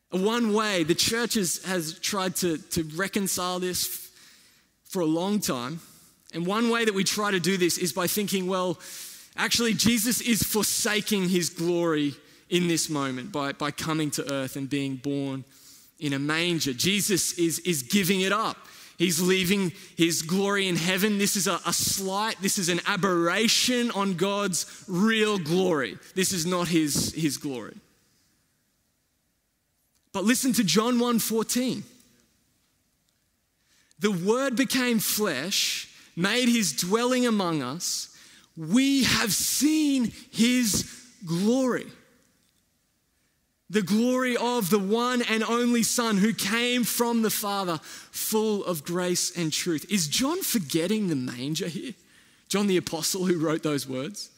One 0.09 0.53
way 0.53 0.83
the 0.83 0.95
church 0.95 1.35
has, 1.35 1.63
has 1.65 1.99
tried 1.99 2.37
to, 2.37 2.57
to 2.57 2.83
reconcile 2.95 3.59
this 3.59 4.09
for 4.85 5.01
a 5.01 5.05
long 5.05 5.39
time 5.39 5.79
and 6.33 6.45
one 6.45 6.69
way 6.69 6.85
that 6.85 6.93
we 6.93 7.03
try 7.03 7.31
to 7.31 7.39
do 7.39 7.57
this 7.57 7.77
is 7.77 7.93
by 7.93 8.07
thinking, 8.07 8.47
well, 8.47 8.79
actually, 9.35 9.73
Jesus 9.73 10.21
is 10.21 10.43
forsaking 10.43 11.29
his 11.29 11.49
glory 11.49 12.15
in 12.49 12.67
this 12.67 12.89
moment 12.89 13.31
by, 13.31 13.53
by 13.53 13.71
coming 13.71 14.11
to 14.11 14.31
earth 14.31 14.55
and 14.55 14.69
being 14.69 14.95
born 14.95 15.43
in 15.99 16.13
a 16.13 16.19
manger. 16.19 16.73
Jesus 16.73 17.33
is, 17.33 17.59
is 17.59 17.83
giving 17.83 18.21
it 18.21 18.31
up. 18.31 18.57
He's 18.97 19.19
leaving 19.19 19.71
his 19.97 20.21
glory 20.21 20.67
in 20.67 20.75
heaven. 20.75 21.17
This 21.17 21.35
is 21.35 21.47
a, 21.47 21.59
a 21.65 21.73
slight, 21.73 22.35
this 22.41 22.57
is 22.57 22.69
an 22.69 22.81
aberration 22.85 23.89
on 23.91 24.13
God's 24.13 24.83
real 24.87 25.39
glory. 25.39 25.97
This 26.13 26.31
is 26.31 26.45
not 26.45 26.67
his, 26.67 27.13
his 27.13 27.37
glory. 27.37 27.77
But 30.13 30.23
listen 30.23 30.53
to 30.53 30.63
John 30.63 30.97
1:14. 30.99 31.83
The 33.99 34.11
word 34.11 34.55
became 34.55 34.99
flesh 34.99 35.87
made 36.21 36.49
his 36.49 36.73
dwelling 36.73 37.25
among 37.25 37.61
us. 37.61 38.07
we 38.57 39.03
have 39.03 39.33
seen 39.33 40.11
his 40.29 40.85
glory. 41.25 41.87
The 43.69 43.81
glory 43.81 44.35
of 44.35 44.69
the 44.69 44.79
one 44.79 45.21
and 45.21 45.43
only 45.43 45.83
Son 45.83 46.17
who 46.17 46.33
came 46.33 46.83
from 46.83 47.21
the 47.21 47.29
Father, 47.29 47.79
full 47.81 48.65
of 48.65 48.83
grace 48.83 49.35
and 49.37 49.53
truth. 49.53 49.85
Is 49.89 50.09
John 50.09 50.41
forgetting 50.41 51.07
the 51.07 51.15
manger 51.15 51.69
here? 51.69 51.93
John 52.49 52.67
the 52.67 52.75
Apostle 52.75 53.25
who 53.25 53.39
wrote 53.39 53.63
those 53.63 53.87
words? 53.87 54.29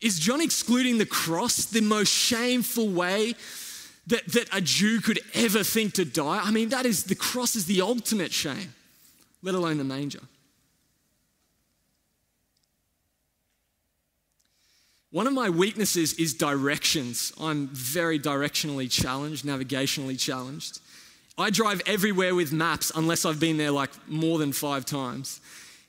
Is 0.00 0.18
John 0.18 0.40
excluding 0.40 0.96
the 0.96 1.04
cross, 1.04 1.66
the 1.66 1.82
most 1.82 2.08
shameful 2.10 2.88
way 2.88 3.34
that, 4.06 4.26
that 4.32 4.48
a 4.50 4.62
Jew 4.62 5.02
could 5.02 5.20
ever 5.34 5.62
think 5.62 5.92
to 5.94 6.06
die? 6.06 6.40
I 6.42 6.50
mean, 6.50 6.70
that 6.70 6.86
is 6.86 7.04
the 7.04 7.14
cross 7.14 7.54
is 7.54 7.66
the 7.66 7.82
ultimate 7.82 8.32
shame, 8.32 8.72
let 9.42 9.54
alone 9.54 9.76
the 9.76 9.84
manger. 9.84 10.20
One 15.10 15.26
of 15.26 15.32
my 15.32 15.48
weaknesses 15.48 16.12
is 16.14 16.34
directions. 16.34 17.32
I'm 17.40 17.68
very 17.68 18.18
directionally 18.18 18.90
challenged, 18.90 19.42
navigationally 19.42 20.20
challenged. 20.20 20.80
I 21.38 21.48
drive 21.48 21.80
everywhere 21.86 22.34
with 22.34 22.52
maps 22.52 22.92
unless 22.94 23.24
I've 23.24 23.40
been 23.40 23.56
there 23.56 23.70
like 23.70 23.88
more 24.06 24.36
than 24.36 24.52
five 24.52 24.84
times. 24.84 25.40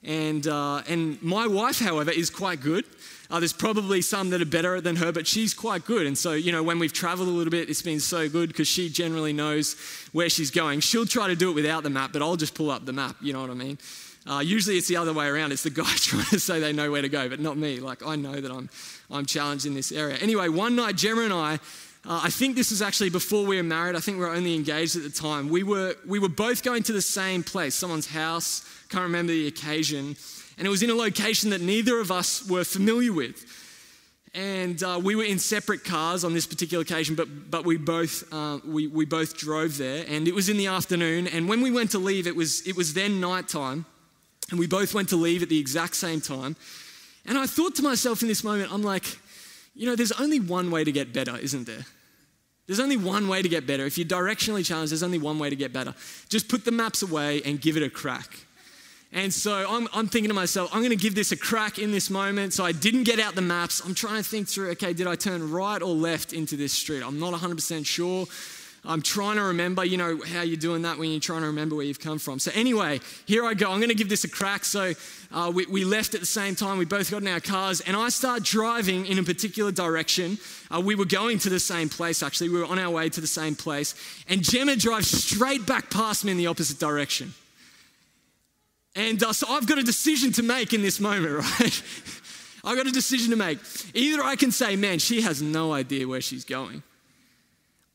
And, 0.06 0.48
uh, 0.48 0.84
and 0.88 1.22
my 1.22 1.48
wife, 1.48 1.80
however, 1.80 2.12
is 2.12 2.30
quite 2.30 2.62
good. 2.62 2.86
Uh, 3.30 3.40
there's 3.40 3.52
probably 3.52 4.02
some 4.02 4.30
that 4.30 4.42
are 4.42 4.46
better 4.46 4.80
than 4.80 4.96
her, 4.96 5.12
but 5.12 5.28
she's 5.28 5.54
quite 5.54 5.84
good. 5.84 6.08
And 6.08 6.18
so, 6.18 6.32
you 6.32 6.54
know, 6.54 6.64
when 6.64 6.80
we've 6.80 6.94
traveled 6.94 7.28
a 7.28 7.32
little 7.32 7.52
bit, 7.52 7.70
it's 7.70 7.82
been 7.82 8.00
so 8.00 8.30
good 8.30 8.48
because 8.48 8.70
she 8.70 8.88
generally 8.88 9.34
knows 9.34 9.76
where 10.14 10.30
she's 10.30 10.50
going. 10.50 10.80
She'll 10.80 11.06
try 11.06 11.28
to 11.28 11.36
do 11.36 11.52
it 11.52 11.56
without 11.56 11.84
the 11.84 11.90
map, 11.90 12.14
but 12.14 12.22
I'll 12.22 12.38
just 12.38 12.56
pull 12.56 12.72
up 12.72 12.86
the 12.86 12.94
map, 12.94 13.18
you 13.20 13.34
know 13.34 13.42
what 13.42 13.50
I 13.50 13.56
mean? 13.56 13.80
Uh, 14.28 14.40
usually 14.40 14.78
it's 14.78 14.88
the 14.88 14.98
other 14.98 15.14
way 15.14 15.28
around. 15.28 15.52
It's 15.52 15.64
the 15.64 15.70
guy 15.70 15.84
trying 15.96 16.26
to 16.26 16.40
say 16.40 16.60
they 16.60 16.74
know 16.74 16.92
where 16.92 17.02
to 17.02 17.10
go, 17.10 17.30
but 17.30 17.40
not 17.40 17.58
me. 17.58 17.80
Like, 17.80 18.06
I 18.06 18.16
know 18.16 18.40
that 18.40 18.52
I'm, 18.52 18.70
I'm 19.10 19.26
challenged 19.26 19.66
in 19.66 19.74
this 19.74 19.92
area. 19.92 20.18
Anyway, 20.18 20.50
one 20.50 20.76
night, 20.76 20.96
Gemma 20.96 21.22
and 21.22 21.34
I, 21.34 21.60
uh, 22.06 22.22
I 22.24 22.30
think 22.30 22.56
this 22.56 22.72
was 22.72 22.82
actually 22.82 23.10
before 23.10 23.46
we 23.46 23.58
were 23.58 23.64
married. 23.64 23.96
I 23.96 24.00
think 24.00 24.18
we 24.18 24.24
were 24.24 24.34
only 24.34 24.56
engaged 24.56 24.96
at 24.96 25.04
the 25.04 25.10
time. 25.10 25.50
We 25.50 25.64
were, 25.64 25.96
we 26.08 26.20
were 26.20 26.30
both 26.30 26.64
going 26.64 26.84
to 26.84 26.94
the 26.94 27.02
same 27.02 27.44
place, 27.44 27.76
someone's 27.76 28.08
house. 28.08 28.64
Can't 28.90 29.04
remember 29.04 29.34
the 29.34 29.48
occasion. 29.48 30.16
And 30.58 30.68
it 30.68 30.70
was 30.70 30.84
in 30.84 30.90
a 30.90 30.96
location 30.96 31.50
that 31.52 31.62
neither 31.62 32.00
of 32.00 32.12
us 32.12 32.48
were 32.48 32.64
familiar 32.64 33.14
with. 33.14 33.46
And 34.34 34.82
uh, 34.84 35.00
we 35.04 35.16
were 35.16 35.24
in 35.24 35.40
separate 35.40 35.84
cars 35.84 36.24
on 36.24 36.34
this 36.34 36.46
particular 36.46 36.84
occasion, 36.84 37.16
but, 37.16 37.50
but 37.50 37.66
we, 37.66 37.78
both, 37.78 38.32
uh, 38.32 38.60
we, 38.66 38.88
we 38.88 39.06
both 39.06 39.38
drove 39.38 39.78
there. 39.78 40.06
And 40.08 40.28
it 40.28 40.36
was 40.36 40.50
in 40.50 40.58
the 40.58 40.68
afternoon. 40.68 41.28
And 41.28 41.50
when 41.50 41.62
we 41.62 41.72
went 41.72 41.92
to 41.92 42.00
leave, 42.00 42.28
it 42.28 42.36
was, 42.36 42.66
it 42.68 42.78
was 42.78 42.94
then 42.94 43.20
nighttime. 43.20 43.86
And 44.52 44.60
we 44.60 44.68
both 44.68 44.94
went 44.94 45.10
to 45.10 45.16
leave 45.16 45.44
at 45.44 45.50
the 45.50 45.60
exact 45.60 45.96
same 45.96 46.22
time. 46.22 46.56
And 47.26 47.38
I 47.38 47.46
thought 47.46 47.76
to 47.76 47.84
myself 47.84 48.22
in 48.22 48.28
this 48.28 48.44
moment, 48.44 48.72
I'm 48.72 48.84
like, 48.84 49.04
you 49.76 49.86
know, 49.86 49.96
there's 49.96 50.12
only 50.14 50.40
one 50.40 50.72
way 50.72 50.84
to 50.84 50.92
get 50.92 51.14
better, 51.14 51.38
isn't 51.38 51.66
there? 51.66 51.86
There's 52.68 52.80
only 52.80 52.98
one 52.98 53.28
way 53.28 53.42
to 53.42 53.50
get 53.50 53.66
better. 53.66 53.86
If 53.86 53.98
you're 53.98 54.08
directionally 54.08 54.66
challenged, 54.66 54.92
there's 54.92 55.04
only 55.04 55.18
one 55.18 55.40
way 55.40 55.50
to 55.50 55.56
get 55.56 55.74
better. 55.74 55.96
Just 56.30 56.48
put 56.48 56.66
the 56.66 56.72
maps 56.72 57.02
away 57.02 57.42
and 57.44 57.60
give 57.60 57.78
it 57.78 57.84
a 57.84 57.90
crack. 57.90 58.46
And 59.12 59.34
so 59.34 59.66
I'm, 59.68 59.88
I'm 59.92 60.08
thinking 60.08 60.30
to 60.30 60.36
myself, 60.36 60.70
I'm 60.72 60.82
going 60.82 60.92
to 60.92 60.96
give 60.96 61.16
this 61.16 61.32
a 61.32 61.38
crack 61.38 61.80
in 61.80 61.92
this 61.92 62.12
moment. 62.12 62.54
So 62.54 62.64
I 62.64 62.72
didn't 62.72 63.06
get 63.06 63.20
out 63.20 63.34
the 63.34 63.42
maps. 63.42 63.82
I'm 63.84 63.96
trying 63.96 64.18
to 64.18 64.24
think 64.24 64.48
through, 64.48 64.70
okay, 64.72 64.94
did 64.94 65.08
I 65.08 65.16
turn 65.16 65.50
right 65.50 65.82
or 65.82 65.96
left 65.96 66.32
into 66.32 66.56
this 66.56 66.72
street? 66.72 67.02
I'm 67.04 67.20
not 67.20 67.34
100% 67.34 67.86
sure. 67.86 68.28
I'm 68.86 69.02
trying 69.02 69.36
to 69.36 69.44
remember, 69.44 69.84
you 69.84 69.98
know, 69.98 70.22
how 70.34 70.42
you're 70.42 70.56
doing 70.56 70.84
that 70.84 70.98
when 70.98 71.12
you're 71.12 71.20
trying 71.20 71.42
to 71.42 71.48
remember 71.48 71.76
where 71.76 71.86
you've 71.86 72.00
come 72.00 72.18
from. 72.18 72.40
So, 72.40 72.50
anyway, 72.54 73.02
here 73.26 73.46
I 73.46 73.54
go. 73.54 73.70
I'm 73.72 73.80
going 73.80 73.90
to 73.90 73.96
give 73.96 74.08
this 74.08 74.24
a 74.24 74.30
crack. 74.30 74.64
So, 74.64 74.94
uh, 75.32 75.52
we, 75.54 75.66
we, 75.66 75.84
left 75.84 76.14
at 76.14 76.22
the 76.22 76.26
same 76.26 76.56
time. 76.56 76.78
We 76.78 76.86
both 76.86 77.12
got 77.12 77.22
in 77.22 77.28
our 77.28 77.42
cars, 77.42 77.82
and 77.82 77.98
I 77.98 78.10
start 78.10 78.44
driving 78.44 79.06
in 79.06 79.20
a 79.20 79.24
particular 79.24 79.72
direction. 79.72 80.38
Uh, 80.74 80.80
we 80.80 80.96
were 80.96 81.06
going 81.06 81.40
to 81.40 81.50
the 81.50 81.60
same 81.60 81.90
place, 81.90 82.24
actually. 82.24 82.50
We 82.50 82.60
were 82.60 82.66
on 82.66 82.80
our 82.80 82.90
way 82.90 83.10
to 83.10 83.20
the 83.20 83.28
same 83.28 83.56
place. 83.56 83.96
And 84.30 84.44
Gemma 84.44 84.78
drives 84.78 85.10
straight 85.10 85.66
back 85.66 85.90
past 85.90 86.24
me 86.24 86.32
in 86.32 86.38
the 86.38 86.48
opposite 86.48 86.80
direction. 86.80 87.34
And 88.96 89.22
uh, 89.22 89.34
so, 89.34 89.48
I've 89.50 89.68
got 89.68 89.78
a 89.78 89.84
decision 89.84 90.32
to 90.34 90.44
make 90.44 90.74
in 90.74 90.82
this 90.82 91.02
moment, 91.02 91.38
right? 91.60 91.84
I've 92.64 92.78
got 92.78 92.88
a 92.88 92.92
decision 92.92 93.32
to 93.32 93.36
make. 93.36 93.60
Either 93.94 94.24
I 94.24 94.38
can 94.38 94.52
say, 94.52 94.78
man, 94.78 95.00
she 95.00 95.22
has 95.22 95.42
no 95.42 95.74
idea 95.74 96.08
where 96.08 96.22
she's 96.22 96.46
going 96.46 96.82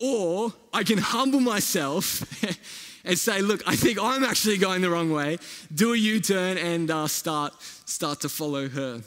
or 0.01 0.53
I 0.73 0.83
can 0.83 0.99
humble 0.99 1.41
myself 1.41 2.23
and 3.05 3.19
say, 3.19 3.43
look, 3.43 3.63
I 3.67 3.77
think 3.77 3.99
I'm 4.01 4.25
actually 4.25 4.59
going 4.59 4.83
the 4.83 4.91
wrong 4.91 5.11
way, 5.11 5.39
do 5.75 5.93
a 5.93 5.97
U 5.97 6.21
turn 6.21 6.59
and 6.59 6.91
uh, 6.91 7.07
start, 7.07 7.55
start 7.61 8.21
to 8.23 8.29
follow 8.29 8.69
her. 8.69 9.03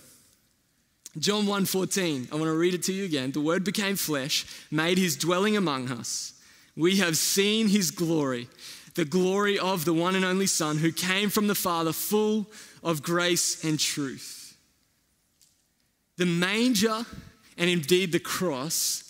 John 1.20 1.46
1:14, 1.46 2.32
I 2.32 2.36
want 2.36 2.46
to 2.46 2.54
read 2.54 2.76
it 2.76 2.84
to 2.84 2.94
you 2.94 3.04
again. 3.04 3.32
The 3.32 3.42
word 3.42 3.64
became 3.64 3.96
flesh, 3.96 4.46
made 4.70 5.00
his 5.00 5.16
dwelling 5.16 5.58
among 5.58 5.90
us. 5.90 6.34
We 6.76 6.98
have 6.98 7.18
seen 7.18 7.70
his 7.70 7.90
glory, 7.90 8.50
the 8.94 9.06
glory 9.06 9.58
of 9.58 9.84
the 9.84 9.94
one 9.94 10.16
and 10.16 10.24
only 10.24 10.46
Son 10.46 10.78
who 10.78 10.92
came 10.92 11.30
from 11.30 11.48
the 11.48 11.56
Father, 11.56 11.92
full 11.92 12.46
of 12.84 13.02
grace 13.02 13.64
and 13.64 13.80
truth. 13.80 14.56
The 16.18 16.28
manger 16.28 17.06
and 17.58 17.70
indeed 17.70 18.12
the 18.12 18.20
cross 18.20 19.07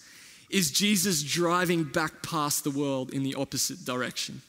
is 0.50 0.72
Jesus 0.72 1.24
driving 1.24 1.84
back 1.84 2.24
past 2.24 2.64
the 2.64 2.72
world 2.72 3.12
in 3.12 3.24
the 3.24 3.36
opposite 3.36 3.84
direction. 3.84 4.42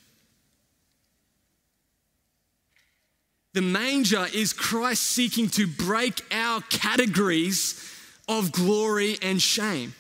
The 3.55 3.63
manger 3.63 4.27
is 4.33 4.53
Christ 4.53 5.03
seeking 5.03 5.49
to 5.51 5.67
break 5.67 6.23
our 6.31 6.61
categories 6.71 7.93
of 8.29 8.53
glory 8.53 9.19
and 9.23 9.43
shame. 9.43 9.95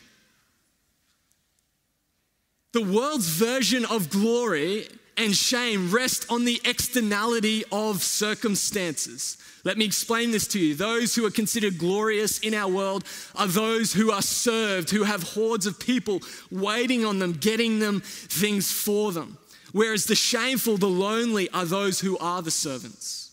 The 2.73 2.83
world's 2.83 3.29
version 3.29 3.85
of 3.87 4.11
glory 4.11 4.87
and 5.19 5.37
shame 5.37 5.91
rest 5.91 6.25
on 6.31 6.45
the 6.45 6.61
externality 6.65 7.65
of 7.73 8.03
circumstances. 8.03 9.37
Let 9.65 9.77
me 9.77 9.85
explain 9.85 10.31
this 10.31 10.47
to 10.49 10.61
you. 10.61 10.75
Those 10.75 11.15
who 11.15 11.27
are 11.27 11.31
considered 11.31 11.77
glorious 11.77 12.39
in 12.39 12.55
our 12.55 12.71
world 12.71 13.05
are 13.35 13.49
those 13.49 13.93
who 13.93 14.13
are 14.13 14.23
served, 14.23 14.91
who 14.91 15.03
have 15.03 15.23
hordes 15.25 15.67
of 15.67 15.81
people 15.81 16.21
waiting 16.51 17.05
on 17.05 17.19
them, 17.19 17.33
getting 17.33 17.81
them 17.81 18.01
things 18.01 18.71
for 18.71 19.13
them. 19.13 19.37
Whereas 19.73 20.07
the 20.07 20.15
shameful, 20.15 20.79
the 20.79 20.87
lonely 20.87 21.51
are 21.51 21.67
those 21.67 22.01
who 22.01 22.17
are 22.19 22.41
the 22.41 22.51
servants. 22.51 23.27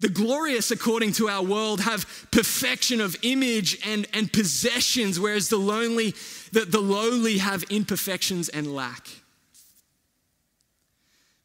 The 0.00 0.08
glorious, 0.08 0.70
according 0.70 1.12
to 1.14 1.28
our 1.28 1.42
world, 1.42 1.80
have 1.80 2.28
perfection 2.30 3.00
of 3.00 3.16
image 3.22 3.78
and, 3.84 4.06
and 4.14 4.32
possessions, 4.32 5.18
whereas 5.18 5.48
the 5.48 5.58
lonely, 5.58 6.14
the, 6.52 6.64
the 6.64 6.80
lowly 6.80 7.38
have 7.38 7.64
imperfections 7.64 8.48
and 8.48 8.74
lack 8.74 9.08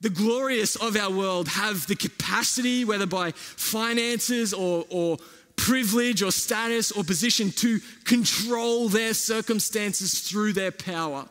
the 0.06 0.10
glorious 0.12 0.76
of 0.76 0.96
our 0.96 1.10
world 1.10 1.48
have 1.48 1.88
the 1.88 1.96
capacity, 1.96 2.86
whether 2.86 3.08
by 3.08 3.32
finances 3.32 4.54
or, 4.54 4.86
or 4.92 5.18
privilege 5.56 6.22
or 6.22 6.32
status 6.32 6.92
or 6.92 7.04
position, 7.04 7.50
to 7.50 7.80
control 8.04 8.88
their 8.88 9.16
circumstances 9.16 10.20
through 10.22 10.54
their 10.54 10.70
power. 10.70 11.28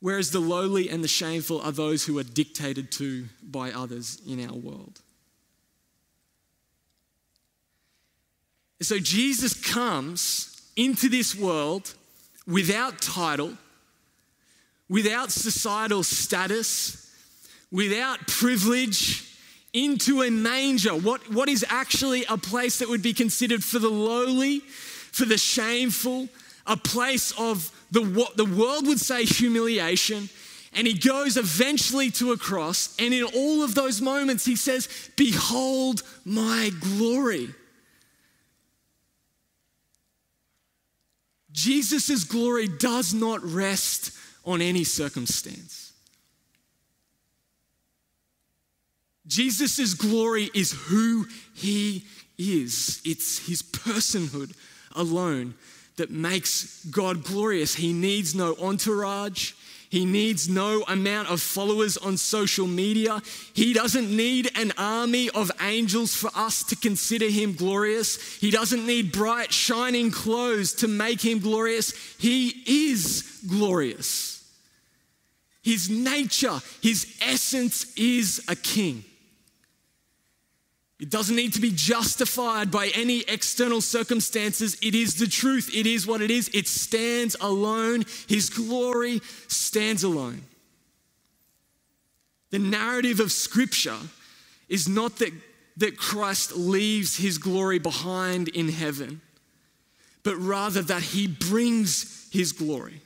Whereas 0.00 0.30
the 0.30 0.40
lowly 0.40 0.90
and 0.90 1.02
the 1.02 1.08
shameful 1.08 1.62
are 1.62 1.72
those 1.72 2.04
who 2.04 2.18
are 2.18 2.22
dictated 2.22 2.92
to 2.92 3.24
by 3.42 3.72
others 3.72 4.20
in 4.28 4.46
our 4.46 4.54
world. 4.54 5.00
So 8.82 8.98
Jesus 8.98 9.54
comes 9.54 10.60
into 10.76 11.08
this 11.08 11.34
world 11.34 11.94
without 12.46 13.00
title 13.00 13.56
without 14.88 15.32
societal 15.32 16.02
status, 16.02 17.10
without 17.70 18.26
privilege, 18.26 19.30
into 19.72 20.22
a 20.22 20.30
manger. 20.30 20.94
What, 20.94 21.30
what 21.32 21.48
is 21.48 21.64
actually 21.68 22.24
a 22.28 22.38
place 22.38 22.78
that 22.78 22.88
would 22.88 23.02
be 23.02 23.12
considered 23.12 23.64
for 23.64 23.78
the 23.78 23.90
lowly, 23.90 24.60
for 24.60 25.24
the 25.24 25.38
shameful, 25.38 26.28
a 26.66 26.76
place 26.76 27.32
of 27.38 27.70
the, 27.90 28.02
what 28.02 28.36
the 28.36 28.44
world 28.44 28.86
would 28.86 29.00
say 29.00 29.24
humiliation. 29.24 30.28
And 30.72 30.86
he 30.86 30.94
goes 30.94 31.36
eventually 31.36 32.10
to 32.12 32.32
a 32.32 32.36
cross, 32.36 32.96
and 32.98 33.14
in 33.14 33.22
all 33.22 33.62
of 33.62 33.74
those 33.76 34.00
moments, 34.00 34.44
he 34.44 34.56
says, 34.56 34.88
Behold 35.16 36.02
my 36.24 36.72
glory. 36.80 37.54
Jesus' 41.52 42.24
glory 42.24 42.66
does 42.66 43.14
not 43.14 43.40
rest 43.44 44.10
on 44.44 44.60
any 44.60 44.84
circumstance. 44.84 45.92
Jesus' 49.26 49.94
glory 49.94 50.50
is 50.54 50.72
who 50.72 51.26
he 51.54 52.04
is, 52.36 53.00
it's 53.04 53.46
his 53.46 53.62
personhood 53.62 54.54
alone 54.94 55.54
that 55.96 56.10
makes 56.10 56.84
God 56.86 57.24
glorious. 57.24 57.74
He 57.74 57.92
needs 57.92 58.34
no 58.34 58.54
entourage, 58.60 59.52
He 59.94 60.04
needs 60.04 60.48
no 60.48 60.82
amount 60.88 61.30
of 61.30 61.40
followers 61.40 61.96
on 61.96 62.16
social 62.16 62.66
media. 62.66 63.22
He 63.52 63.72
doesn't 63.72 64.10
need 64.10 64.50
an 64.56 64.72
army 64.76 65.30
of 65.30 65.52
angels 65.60 66.16
for 66.16 66.30
us 66.34 66.64
to 66.64 66.74
consider 66.74 67.28
him 67.28 67.54
glorious. 67.54 68.16
He 68.38 68.50
doesn't 68.50 68.84
need 68.84 69.12
bright, 69.12 69.52
shining 69.52 70.10
clothes 70.10 70.74
to 70.74 70.88
make 70.88 71.20
him 71.20 71.38
glorious. 71.38 71.92
He 72.18 72.64
is 72.66 73.40
glorious. 73.46 74.33
His 75.64 75.88
nature, 75.88 76.60
his 76.82 77.16
essence 77.22 77.92
is 77.96 78.44
a 78.48 78.54
king. 78.54 79.02
It 81.00 81.10
doesn't 81.10 81.34
need 81.34 81.54
to 81.54 81.60
be 81.60 81.72
justified 81.72 82.70
by 82.70 82.88
any 82.94 83.20
external 83.26 83.80
circumstances. 83.80 84.76
It 84.82 84.94
is 84.94 85.16
the 85.16 85.26
truth. 85.26 85.70
It 85.74 85.86
is 85.86 86.06
what 86.06 86.20
it 86.20 86.30
is. 86.30 86.50
It 86.52 86.68
stands 86.68 87.34
alone. 87.40 88.04
His 88.28 88.50
glory 88.50 89.20
stands 89.48 90.04
alone. 90.04 90.42
The 92.50 92.58
narrative 92.58 93.18
of 93.18 93.32
Scripture 93.32 93.98
is 94.68 94.86
not 94.86 95.16
that, 95.16 95.32
that 95.78 95.96
Christ 95.96 96.54
leaves 96.54 97.16
his 97.16 97.38
glory 97.38 97.78
behind 97.78 98.48
in 98.48 98.68
heaven, 98.68 99.22
but 100.22 100.36
rather 100.36 100.82
that 100.82 101.02
he 101.02 101.26
brings 101.26 102.28
his 102.30 102.52
glory. 102.52 103.00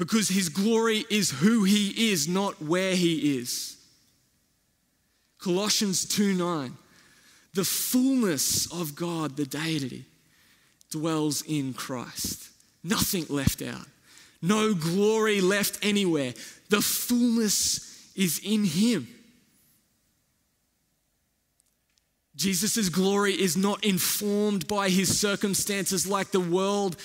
Because 0.00 0.30
his 0.30 0.48
glory 0.48 1.04
is 1.10 1.30
who 1.30 1.64
he 1.64 2.10
is, 2.10 2.26
not 2.26 2.62
where 2.62 2.96
he 2.96 3.36
is. 3.36 3.76
Colossians 5.38 6.06
2 6.06 6.32
9. 6.32 6.74
The 7.52 7.64
fullness 7.64 8.72
of 8.72 8.94
God, 8.94 9.36
the 9.36 9.44
deity, 9.44 10.06
dwells 10.90 11.42
in 11.42 11.74
Christ. 11.74 12.48
Nothing 12.82 13.26
left 13.28 13.60
out, 13.60 13.86
no 14.40 14.72
glory 14.72 15.42
left 15.42 15.78
anywhere. 15.82 16.32
The 16.70 16.80
fullness 16.80 18.10
is 18.16 18.40
in 18.42 18.64
Him. 18.64 19.06
Jesus' 22.40 22.88
glory 22.88 23.34
is 23.34 23.54
not 23.54 23.84
informed 23.84 24.66
by 24.66 24.88
his 24.88 25.20
circumstances 25.20 26.06
like 26.06 26.30
the 26.30 26.40
world 26.40 26.96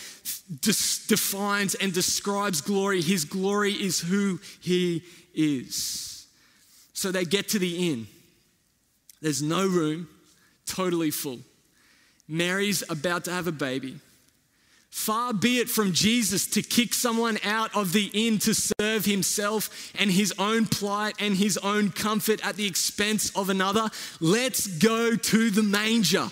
defines 0.62 1.76
and 1.76 1.92
describes 1.92 2.62
glory. 2.62 3.02
His 3.02 3.26
glory 3.26 3.74
is 3.74 4.00
who 4.00 4.40
he 4.62 5.04
is. 5.34 6.26
So 6.94 7.12
they 7.12 7.26
get 7.26 7.50
to 7.50 7.60
the 7.60 7.92
inn. 7.92 8.08
There's 9.22 9.42
no 9.42 9.68
room, 9.68 10.08
totally 10.66 11.12
full. 11.12 11.40
Mary's 12.30 12.90
about 12.90 13.26
to 13.26 13.32
have 13.32 13.48
a 13.48 13.52
baby. 13.52 14.00
Far 14.96 15.34
be 15.34 15.60
it 15.60 15.70
from 15.70 15.92
Jesus 15.92 16.48
to 16.48 16.62
kick 16.62 16.94
someone 16.94 17.38
out 17.44 17.76
of 17.76 17.92
the 17.92 18.10
inn 18.14 18.40
to 18.40 18.54
serve 18.56 19.04
himself 19.04 19.92
and 20.00 20.10
his 20.10 20.34
own 20.40 20.66
plight 20.66 21.16
and 21.20 21.36
his 21.36 21.58
own 21.58 21.92
comfort 21.92 22.44
at 22.48 22.56
the 22.56 22.66
expense 22.66 23.30
of 23.36 23.50
another. 23.50 23.90
Let's 24.22 24.66
go 24.66 25.18
to 25.18 25.52
the 25.52 25.62
manger. 25.62 26.28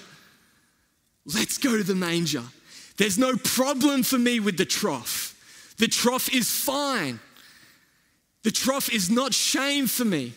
Let's 1.26 1.58
go 1.58 1.76
to 1.76 1.84
the 1.84 1.94
manger. 1.94 2.44
There's 2.96 3.18
no 3.18 3.36
problem 3.36 4.02
for 4.02 4.18
me 4.18 4.40
with 4.40 4.58
the 4.58 4.66
trough. 4.66 5.36
The 5.78 5.90
trough 5.90 6.34
is 6.34 6.50
fine. 6.50 7.20
The 8.44 8.52
trough 8.52 8.90
is 8.92 9.10
not 9.10 9.34
shame 9.34 9.88
for 9.88 10.06
me. 10.06 10.34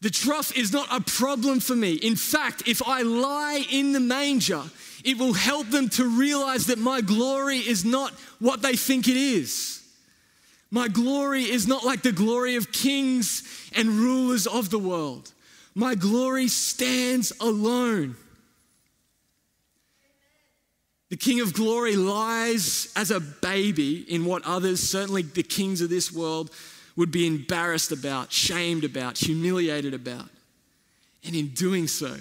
The 0.00 0.10
trough 0.10 0.56
is 0.56 0.72
not 0.72 0.88
a 0.90 1.00
problem 1.00 1.60
for 1.60 1.76
me. 1.76 1.92
In 1.94 2.16
fact, 2.16 2.62
if 2.66 2.82
I 2.86 3.02
lie 3.02 3.64
in 3.70 3.92
the 3.92 4.00
manger, 4.00 4.62
it 5.04 5.18
will 5.18 5.34
help 5.34 5.68
them 5.68 5.88
to 5.90 6.08
realize 6.08 6.66
that 6.66 6.78
my 6.78 7.00
glory 7.00 7.58
is 7.58 7.84
not 7.84 8.12
what 8.38 8.62
they 8.62 8.76
think 8.76 9.08
it 9.08 9.16
is. 9.16 9.82
My 10.70 10.88
glory 10.88 11.42
is 11.42 11.66
not 11.66 11.84
like 11.84 12.02
the 12.02 12.12
glory 12.12 12.56
of 12.56 12.72
kings 12.72 13.42
and 13.74 13.88
rulers 13.88 14.46
of 14.46 14.70
the 14.70 14.78
world. 14.78 15.32
My 15.74 15.94
glory 15.94 16.48
stands 16.48 17.32
alone. 17.40 18.16
The 21.10 21.16
King 21.16 21.40
of 21.40 21.52
Glory 21.52 21.96
lies 21.96 22.92
as 22.94 23.10
a 23.10 23.18
baby 23.18 24.04
in 24.08 24.24
what 24.24 24.46
others, 24.46 24.80
certainly 24.80 25.22
the 25.22 25.42
kings 25.42 25.80
of 25.80 25.90
this 25.90 26.12
world, 26.12 26.52
would 27.00 27.10
be 27.10 27.26
embarrassed 27.26 27.92
about, 27.92 28.30
shamed 28.30 28.84
about, 28.84 29.16
humiliated 29.16 29.94
about. 29.94 30.28
And 31.24 31.34
in 31.34 31.48
doing 31.48 31.86
so, 31.86 32.14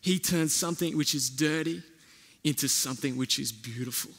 he 0.00 0.18
turns 0.18 0.52
something 0.52 0.96
which 0.96 1.14
is 1.14 1.30
dirty 1.30 1.84
into 2.42 2.66
something 2.66 3.16
which 3.16 3.38
is 3.38 3.52
beautiful. 3.52 4.10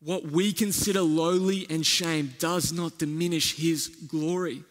What 0.00 0.22
we 0.26 0.52
consider 0.52 1.00
lowly 1.00 1.66
and 1.68 1.84
shame 1.84 2.34
does 2.38 2.72
not 2.72 2.98
diminish 2.98 3.56
his 3.56 3.88
glory. 3.88 4.62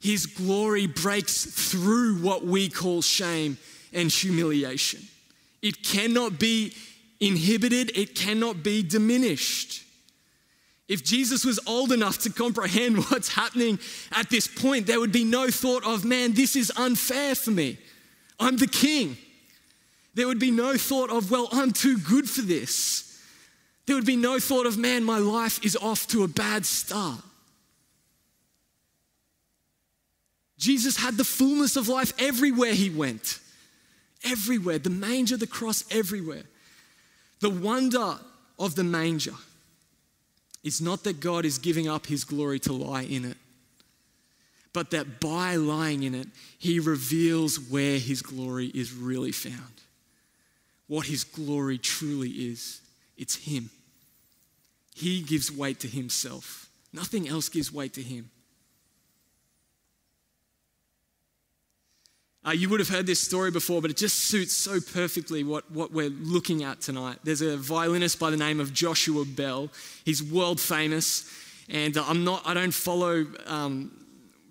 His 0.00 0.26
glory 0.26 0.88
breaks 0.88 1.44
through 1.44 2.16
what 2.16 2.44
we 2.44 2.68
call 2.68 3.00
shame 3.00 3.58
and 3.92 4.10
humiliation. 4.10 5.02
It 5.62 5.84
cannot 5.84 6.40
be 6.40 6.74
inhibited, 7.20 7.96
it 7.96 8.16
cannot 8.16 8.64
be 8.64 8.82
diminished. 8.82 9.84
If 10.88 11.04
Jesus 11.04 11.44
was 11.44 11.60
old 11.66 11.92
enough 11.92 12.18
to 12.20 12.30
comprehend 12.30 13.04
what's 13.10 13.28
happening 13.28 13.78
at 14.12 14.30
this 14.30 14.46
point, 14.46 14.86
there 14.86 15.00
would 15.00 15.12
be 15.12 15.24
no 15.24 15.48
thought 15.48 15.84
of, 15.84 16.04
man, 16.04 16.32
this 16.32 16.56
is 16.56 16.72
unfair 16.76 17.34
for 17.34 17.50
me. 17.50 17.78
I'm 18.40 18.56
the 18.56 18.66
king. 18.66 19.16
There 20.14 20.26
would 20.26 20.38
be 20.38 20.50
no 20.50 20.76
thought 20.76 21.10
of, 21.10 21.30
well, 21.30 21.48
I'm 21.52 21.72
too 21.72 21.98
good 21.98 22.28
for 22.28 22.42
this. 22.42 23.08
There 23.86 23.96
would 23.96 24.06
be 24.06 24.16
no 24.16 24.38
thought 24.38 24.66
of, 24.66 24.76
man, 24.76 25.04
my 25.04 25.18
life 25.18 25.64
is 25.64 25.76
off 25.76 26.06
to 26.08 26.24
a 26.24 26.28
bad 26.28 26.66
start. 26.66 27.20
Jesus 30.58 30.96
had 30.96 31.16
the 31.16 31.24
fullness 31.24 31.76
of 31.76 31.88
life 31.88 32.12
everywhere 32.18 32.72
he 32.72 32.90
went. 32.90 33.40
Everywhere. 34.24 34.78
The 34.78 34.90
manger, 34.90 35.36
the 35.36 35.46
cross, 35.46 35.84
everywhere. 35.90 36.44
The 37.40 37.50
wonder 37.50 38.18
of 38.58 38.76
the 38.76 38.84
manger 38.84 39.34
it's 40.64 40.80
not 40.80 41.04
that 41.04 41.20
God 41.20 41.44
is 41.44 41.58
giving 41.58 41.88
up 41.88 42.06
his 42.06 42.24
glory 42.24 42.60
to 42.60 42.72
lie 42.72 43.02
in 43.02 43.24
it, 43.24 43.36
but 44.72 44.90
that 44.90 45.20
by 45.20 45.56
lying 45.56 46.02
in 46.02 46.14
it, 46.14 46.28
he 46.58 46.78
reveals 46.78 47.58
where 47.58 47.98
his 47.98 48.22
glory 48.22 48.66
is 48.68 48.92
really 48.92 49.32
found. 49.32 49.56
What 50.86 51.06
his 51.06 51.24
glory 51.24 51.78
truly 51.78 52.30
is. 52.30 52.80
It's 53.16 53.36
him. 53.36 53.70
He 54.94 55.22
gives 55.22 55.50
weight 55.50 55.80
to 55.80 55.88
himself, 55.88 56.68
nothing 56.92 57.28
else 57.28 57.48
gives 57.48 57.72
weight 57.72 57.94
to 57.94 58.02
him. 58.02 58.30
Uh, 62.44 62.50
you 62.50 62.68
would 62.68 62.80
have 62.80 62.88
heard 62.88 63.06
this 63.06 63.20
story 63.20 63.52
before, 63.52 63.80
but 63.80 63.90
it 63.90 63.96
just 63.96 64.18
suits 64.18 64.52
so 64.52 64.80
perfectly 64.80 65.44
what, 65.44 65.70
what 65.70 65.92
we're 65.92 66.10
looking 66.10 66.64
at 66.64 66.80
tonight. 66.80 67.18
There's 67.22 67.40
a 67.40 67.56
violinist 67.56 68.18
by 68.18 68.30
the 68.30 68.36
name 68.36 68.58
of 68.58 68.72
Joshua 68.72 69.24
Bell. 69.24 69.70
He's 70.04 70.22
world 70.24 70.60
famous, 70.60 71.30
and 71.68 71.96
uh, 71.96 72.04
I'm 72.04 72.24
not. 72.24 72.42
I 72.44 72.54
don't 72.54 72.74
follow. 72.74 73.26
Um, 73.46 73.92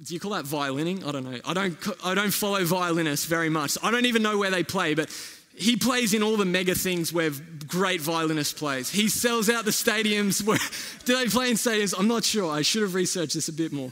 do 0.06 0.14
you 0.14 0.22
call 0.22 0.32
that 0.32 0.46
violining? 0.46 1.04
I 1.04 1.12
don't 1.12 1.30
know. 1.30 1.40
I 1.44 1.54
don't. 1.54 1.78
I 2.06 2.16
don't 2.16 2.32
follow 2.32 2.64
violinists 2.64 3.26
very 3.26 3.50
much. 3.50 3.78
I 3.84 3.92
don't 3.92 4.06
even 4.06 4.24
know 4.24 4.38
where 4.38 4.52
they 4.52 4.64
play, 4.64 4.94
but 4.94 5.10
he 5.54 5.76
plays 5.76 6.14
in 6.14 6.24
all 6.24 6.38
the 6.38 6.46
mega 6.46 6.76
things 6.76 7.12
where 7.12 7.32
great 7.68 8.00
violinists 8.00 8.54
plays. 8.54 8.90
He 8.90 9.10
sells 9.10 9.50
out 9.50 9.66
the 9.66 9.72
stadiums. 9.72 10.42
Where 10.42 10.60
do 11.06 11.18
they 11.18 11.28
play 11.28 11.50
in 11.50 11.56
stadiums? 11.56 11.94
I'm 11.98 12.08
not 12.08 12.24
sure. 12.24 12.50
I 12.50 12.62
should 12.62 12.84
have 12.84 12.96
researched 12.96 13.34
this 13.34 13.50
a 13.50 13.54
bit 13.54 13.74
more. 13.74 13.92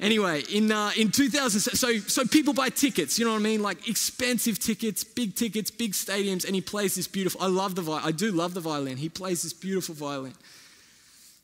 Anyway, 0.00 0.42
in, 0.50 0.72
uh, 0.72 0.90
in 0.96 1.10
2000, 1.10 1.60
so, 1.60 1.98
so 1.98 2.24
people 2.24 2.54
buy 2.54 2.70
tickets, 2.70 3.18
you 3.18 3.24
know 3.26 3.32
what 3.32 3.40
I 3.40 3.42
mean? 3.42 3.62
Like 3.62 3.86
expensive 3.86 4.58
tickets, 4.58 5.04
big 5.04 5.34
tickets, 5.34 5.70
big 5.70 5.92
stadiums, 5.92 6.46
and 6.46 6.54
he 6.54 6.62
plays 6.62 6.94
this 6.94 7.06
beautiful, 7.06 7.42
I 7.42 7.48
love 7.48 7.74
the 7.74 7.82
violin, 7.82 8.04
I 8.04 8.12
do 8.12 8.32
love 8.32 8.54
the 8.54 8.60
violin. 8.60 8.96
He 8.96 9.10
plays 9.10 9.42
this 9.42 9.52
beautiful 9.52 9.94
violin. 9.94 10.34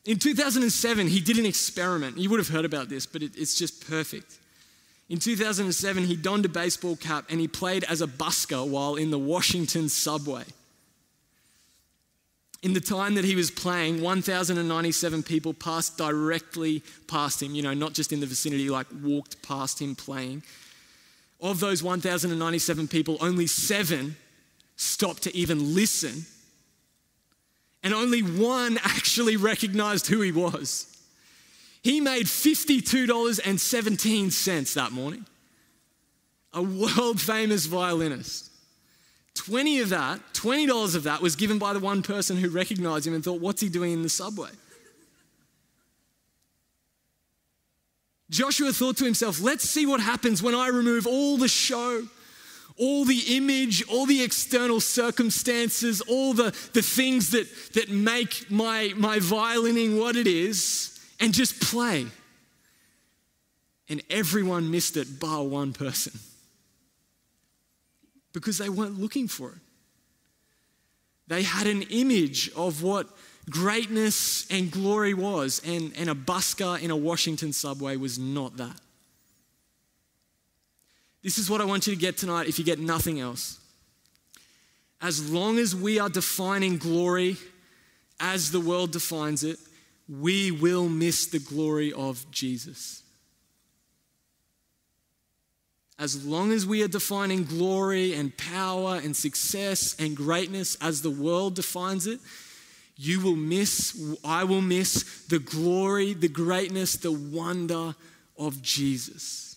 In 0.06 0.18
2007, 0.18 1.08
he 1.08 1.20
did 1.20 1.38
an 1.38 1.44
experiment. 1.44 2.16
You 2.16 2.30
would 2.30 2.38
have 2.38 2.48
heard 2.48 2.64
about 2.64 2.88
this, 2.88 3.04
but 3.04 3.22
it, 3.22 3.32
it's 3.36 3.58
just 3.58 3.86
perfect. 3.86 4.38
In 5.08 5.18
2007, 5.18 6.04
he 6.04 6.16
donned 6.16 6.46
a 6.46 6.48
baseball 6.48 6.96
cap 6.96 7.26
and 7.28 7.40
he 7.40 7.48
played 7.48 7.84
as 7.84 8.00
a 8.00 8.06
busker 8.06 8.66
while 8.66 8.94
in 8.94 9.10
the 9.10 9.18
Washington 9.18 9.88
subway. 9.88 10.44
In 12.66 12.74
the 12.74 12.80
time 12.80 13.14
that 13.14 13.24
he 13.24 13.36
was 13.36 13.48
playing, 13.48 14.02
1,097 14.02 15.22
people 15.22 15.54
passed 15.54 15.96
directly 15.96 16.82
past 17.06 17.40
him, 17.40 17.54
you 17.54 17.62
know, 17.62 17.74
not 17.74 17.92
just 17.92 18.12
in 18.12 18.18
the 18.18 18.26
vicinity, 18.26 18.68
like 18.68 18.88
walked 19.04 19.40
past 19.40 19.80
him 19.80 19.94
playing. 19.94 20.42
Of 21.40 21.60
those 21.60 21.84
1,097 21.84 22.88
people, 22.88 23.18
only 23.20 23.46
seven 23.46 24.16
stopped 24.74 25.22
to 25.22 25.36
even 25.36 25.76
listen, 25.76 26.26
and 27.84 27.94
only 27.94 28.22
one 28.22 28.80
actually 28.82 29.36
recognized 29.36 30.08
who 30.08 30.20
he 30.20 30.32
was. 30.32 30.92
He 31.84 32.00
made 32.00 32.26
$52.17 32.26 34.74
that 34.74 34.90
morning. 34.90 35.24
A 36.52 36.62
world 36.62 37.20
famous 37.20 37.66
violinist 37.66 38.45
20 39.36 39.80
of 39.80 39.88
that, 39.90 40.20
$20 40.32 40.96
of 40.96 41.04
that 41.04 41.20
was 41.20 41.36
given 41.36 41.58
by 41.58 41.72
the 41.72 41.78
one 41.78 42.02
person 42.02 42.36
who 42.36 42.48
recognized 42.48 43.06
him 43.06 43.14
and 43.14 43.22
thought, 43.22 43.40
what's 43.40 43.60
he 43.60 43.68
doing 43.68 43.92
in 43.92 44.02
the 44.02 44.08
subway? 44.08 44.50
Joshua 48.28 48.72
thought 48.72 48.96
to 48.96 49.04
himself, 49.04 49.40
let's 49.40 49.68
see 49.68 49.86
what 49.86 50.00
happens 50.00 50.42
when 50.42 50.54
I 50.54 50.68
remove 50.68 51.06
all 51.06 51.36
the 51.36 51.48
show, 51.48 52.02
all 52.76 53.04
the 53.04 53.36
image, 53.36 53.86
all 53.88 54.04
the 54.04 54.22
external 54.22 54.80
circumstances, 54.80 56.00
all 56.00 56.34
the, 56.34 56.50
the 56.72 56.82
things 56.82 57.30
that, 57.30 57.46
that 57.74 57.88
make 57.88 58.50
my, 58.50 58.92
my 58.96 59.20
violining 59.20 59.98
what 59.98 60.16
it 60.16 60.26
is, 60.26 60.98
and 61.20 61.32
just 61.32 61.60
play. 61.60 62.06
And 63.88 64.02
everyone 64.10 64.70
missed 64.70 64.96
it, 64.96 65.20
bar 65.20 65.44
one 65.44 65.72
person. 65.72 66.18
Because 68.36 68.58
they 68.58 68.68
weren't 68.68 69.00
looking 69.00 69.28
for 69.28 69.48
it. 69.48 69.58
They 71.26 71.42
had 71.42 71.66
an 71.66 71.80
image 71.84 72.50
of 72.54 72.82
what 72.82 73.08
greatness 73.48 74.46
and 74.50 74.70
glory 74.70 75.14
was, 75.14 75.62
and, 75.64 75.90
and 75.96 76.10
a 76.10 76.14
busker 76.14 76.78
in 76.78 76.90
a 76.90 76.96
Washington 76.96 77.54
subway 77.54 77.96
was 77.96 78.18
not 78.18 78.58
that. 78.58 78.78
This 81.22 81.38
is 81.38 81.48
what 81.48 81.62
I 81.62 81.64
want 81.64 81.86
you 81.86 81.94
to 81.94 81.98
get 81.98 82.18
tonight 82.18 82.46
if 82.46 82.58
you 82.58 82.64
get 82.64 82.78
nothing 82.78 83.20
else. 83.20 83.58
As 85.00 85.30
long 85.30 85.56
as 85.56 85.74
we 85.74 85.98
are 85.98 86.10
defining 86.10 86.76
glory 86.76 87.38
as 88.20 88.50
the 88.50 88.60
world 88.60 88.92
defines 88.92 89.44
it, 89.44 89.58
we 90.10 90.50
will 90.50 90.90
miss 90.90 91.24
the 91.24 91.38
glory 91.38 91.90
of 91.90 92.30
Jesus. 92.30 93.02
As 95.98 96.26
long 96.26 96.52
as 96.52 96.66
we 96.66 96.82
are 96.82 96.88
defining 96.88 97.44
glory 97.44 98.12
and 98.12 98.36
power 98.36 98.96
and 98.96 99.16
success 99.16 99.96
and 99.98 100.14
greatness 100.16 100.76
as 100.80 101.00
the 101.00 101.10
world 101.10 101.54
defines 101.54 102.06
it, 102.06 102.20
you 102.96 103.20
will 103.20 103.36
miss, 103.36 104.16
I 104.24 104.44
will 104.44 104.60
miss 104.60 105.24
the 105.26 105.38
glory, 105.38 106.12
the 106.12 106.28
greatness, 106.28 106.96
the 106.96 107.12
wonder 107.12 107.94
of 108.38 108.60
Jesus. 108.62 109.56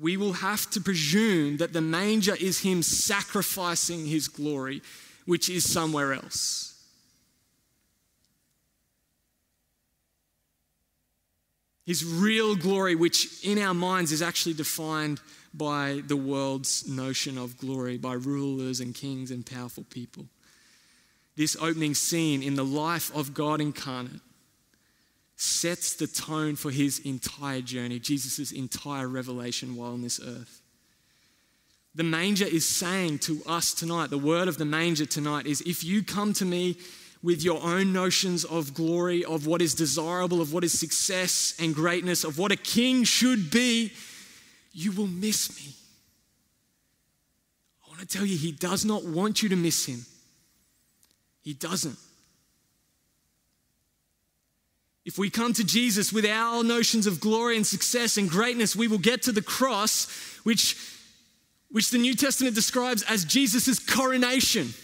We 0.00 0.16
will 0.16 0.32
have 0.34 0.68
to 0.70 0.80
presume 0.80 1.58
that 1.58 1.72
the 1.72 1.80
manger 1.80 2.34
is 2.34 2.60
Him 2.60 2.82
sacrificing 2.82 4.06
His 4.06 4.28
glory, 4.28 4.82
which 5.24 5.48
is 5.48 5.70
somewhere 5.70 6.12
else. 6.12 6.73
His 11.84 12.04
real 12.04 12.56
glory, 12.56 12.94
which 12.94 13.44
in 13.44 13.58
our 13.58 13.74
minds 13.74 14.12
is 14.12 14.22
actually 14.22 14.54
defined 14.54 15.20
by 15.52 16.02
the 16.06 16.16
world's 16.16 16.88
notion 16.88 17.38
of 17.38 17.58
glory, 17.58 17.98
by 17.98 18.14
rulers 18.14 18.80
and 18.80 18.94
kings 18.94 19.30
and 19.30 19.44
powerful 19.44 19.84
people 19.90 20.26
this 21.36 21.56
opening 21.60 21.94
scene 21.94 22.42
in 22.42 22.54
the 22.54 22.64
life 22.64 23.14
of 23.14 23.34
God 23.34 23.60
incarnate 23.60 24.20
sets 25.36 25.94
the 25.94 26.06
tone 26.06 26.54
for 26.54 26.70
his 26.70 27.00
entire 27.00 27.60
journey, 27.60 27.98
Jesus' 27.98 28.52
entire 28.52 29.08
revelation 29.08 29.74
while 29.74 29.92
on 29.92 30.02
this 30.02 30.20
earth. 30.20 30.62
The 31.96 32.04
manger 32.04 32.44
is 32.44 32.66
saying 32.68 33.20
to 33.20 33.42
us 33.46 33.74
tonight, 33.74 34.10
the 34.10 34.18
word 34.18 34.46
of 34.46 34.58
the 34.58 34.64
manger 34.64 35.06
tonight 35.06 35.46
is 35.46 35.60
if 35.62 35.82
you 35.82 36.04
come 36.04 36.32
to 36.34 36.44
me 36.44 36.76
with 37.24 37.42
your 37.42 37.62
own 37.62 37.90
notions 37.90 38.44
of 38.44 38.74
glory, 38.74 39.24
of 39.24 39.46
what 39.46 39.62
is 39.62 39.74
desirable, 39.74 40.42
of 40.42 40.52
what 40.52 40.62
is 40.62 40.78
success 40.78 41.54
and 41.58 41.74
greatness, 41.74 42.22
of 42.22 42.38
what 42.38 42.52
a 42.52 42.56
king 42.56 43.02
should 43.02 43.50
be, 43.50 43.90
you 44.72 44.92
will 44.92 45.06
miss 45.06 45.56
me. 45.56 45.72
I 47.82 47.88
want 47.88 48.00
to 48.00 48.06
tell 48.06 48.26
you, 48.26 48.36
he 48.36 48.52
does 48.52 48.84
not 48.84 49.06
want 49.06 49.42
you 49.42 49.48
to 49.48 49.56
miss 49.56 49.86
him. 49.86 50.04
He 51.40 51.54
doesn't. 51.54 51.96
If 55.06 55.16
we 55.16 55.30
come 55.30 55.54
to 55.54 55.64
Jesus 55.64 56.12
with 56.12 56.26
our 56.26 56.62
notions 56.62 57.06
of 57.06 57.20
glory 57.20 57.56
and 57.56 57.66
success 57.66 58.18
and 58.18 58.28
greatness, 58.28 58.76
we 58.76 58.86
will 58.86 58.98
get 58.98 59.22
to 59.22 59.32
the 59.32 59.40
cross, 59.40 60.10
which, 60.42 60.76
which 61.70 61.88
the 61.88 61.98
New 61.98 62.14
Testament 62.14 62.54
describes 62.54 63.02
as 63.04 63.24
Jesus' 63.24 63.78
coronation. 63.78 64.74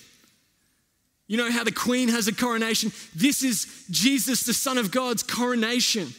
You 1.30 1.36
know 1.36 1.48
how 1.48 1.62
the 1.62 1.70
queen 1.70 2.08
has 2.08 2.26
a 2.26 2.34
coronation? 2.34 2.90
This 3.14 3.44
is 3.44 3.86
Jesus, 3.88 4.42
the 4.42 4.52
Son 4.52 4.78
of 4.78 4.90
God's 4.90 5.22
coronation. 5.22 6.12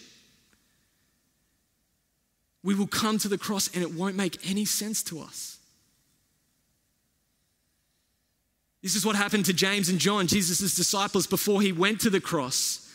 We 2.64 2.76
will 2.76 2.88
come 2.88 3.18
to 3.18 3.28
the 3.28 3.38
cross 3.38 3.70
and 3.74 3.84
it 3.84 3.94
won't 3.94 4.16
make 4.16 4.38
any 4.50 4.64
sense 4.64 5.04
to 5.04 5.20
us. 5.20 5.58
This 8.82 8.96
is 8.96 9.06
what 9.06 9.18
happened 9.18 9.44
to 9.48 9.54
James 9.54 9.90
and 9.90 10.00
John, 10.00 10.28
Jesus' 10.28 10.74
disciples, 10.74 11.28
before 11.28 11.62
he 11.62 11.74
went 11.74 12.00
to 12.02 12.10
the 12.10 12.22
cross. 12.22 12.90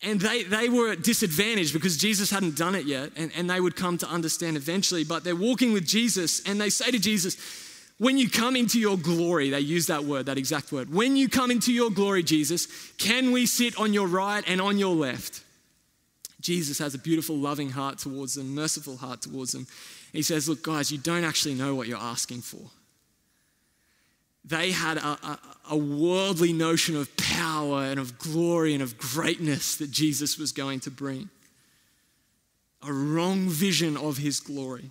And 0.00 0.18
they, 0.18 0.44
they 0.44 0.70
were 0.70 0.96
disadvantaged 0.96 1.74
because 1.74 1.98
Jesus 1.98 2.30
hadn't 2.30 2.56
done 2.56 2.74
it 2.74 2.86
yet, 2.86 3.10
and, 3.16 3.30
and 3.36 3.50
they 3.50 3.60
would 3.60 3.76
come 3.76 3.98
to 3.98 4.08
understand 4.08 4.56
eventually. 4.56 5.04
But 5.04 5.24
they're 5.24 5.36
walking 5.36 5.74
with 5.74 5.86
Jesus, 5.86 6.40
and 6.48 6.58
they 6.58 6.70
say 6.70 6.90
to 6.90 6.98
Jesus, 6.98 7.36
When 8.00 8.16
you 8.16 8.30
come 8.30 8.56
into 8.56 8.80
your 8.80 8.96
glory, 8.96 9.50
they 9.50 9.60
use 9.60 9.88
that 9.88 10.04
word, 10.04 10.24
that 10.24 10.38
exact 10.38 10.72
word. 10.72 10.90
When 10.90 11.18
you 11.18 11.28
come 11.28 11.50
into 11.50 11.70
your 11.70 11.90
glory, 11.90 12.22
Jesus, 12.22 12.66
can 12.96 13.30
we 13.30 13.44
sit 13.44 13.78
on 13.78 13.92
your 13.92 14.06
right 14.06 14.42
and 14.46 14.58
on 14.58 14.78
your 14.78 14.94
left? 14.94 15.42
Jesus 16.40 16.78
has 16.78 16.94
a 16.94 16.98
beautiful, 16.98 17.36
loving 17.36 17.68
heart 17.68 17.98
towards 17.98 18.36
them, 18.36 18.54
merciful 18.54 18.96
heart 18.96 19.20
towards 19.20 19.52
them. 19.52 19.66
He 20.14 20.22
says, 20.22 20.48
Look, 20.48 20.62
guys, 20.62 20.90
you 20.90 20.96
don't 20.96 21.24
actually 21.24 21.52
know 21.52 21.74
what 21.74 21.88
you're 21.88 21.98
asking 21.98 22.40
for. 22.40 22.70
They 24.46 24.70
had 24.70 24.96
a, 24.96 25.06
a, 25.06 25.38
a, 25.72 25.76
worldly 25.76 26.54
notion 26.54 26.96
of 26.96 27.14
power 27.18 27.82
and 27.82 28.00
of 28.00 28.18
glory 28.18 28.72
and 28.72 28.82
of 28.82 28.96
greatness 28.96 29.76
that 29.76 29.90
Jesus 29.90 30.38
was 30.38 30.52
going 30.52 30.80
to 30.80 30.90
bring. 30.90 31.28
A 32.82 32.90
wrong 32.94 33.50
vision 33.50 33.98
of 33.98 34.16
his 34.16 34.40
glory. 34.40 34.90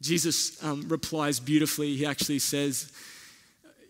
Jesus 0.00 0.62
um, 0.62 0.84
replies 0.88 1.40
beautifully. 1.40 1.96
He 1.96 2.06
actually 2.06 2.38
says, 2.38 2.92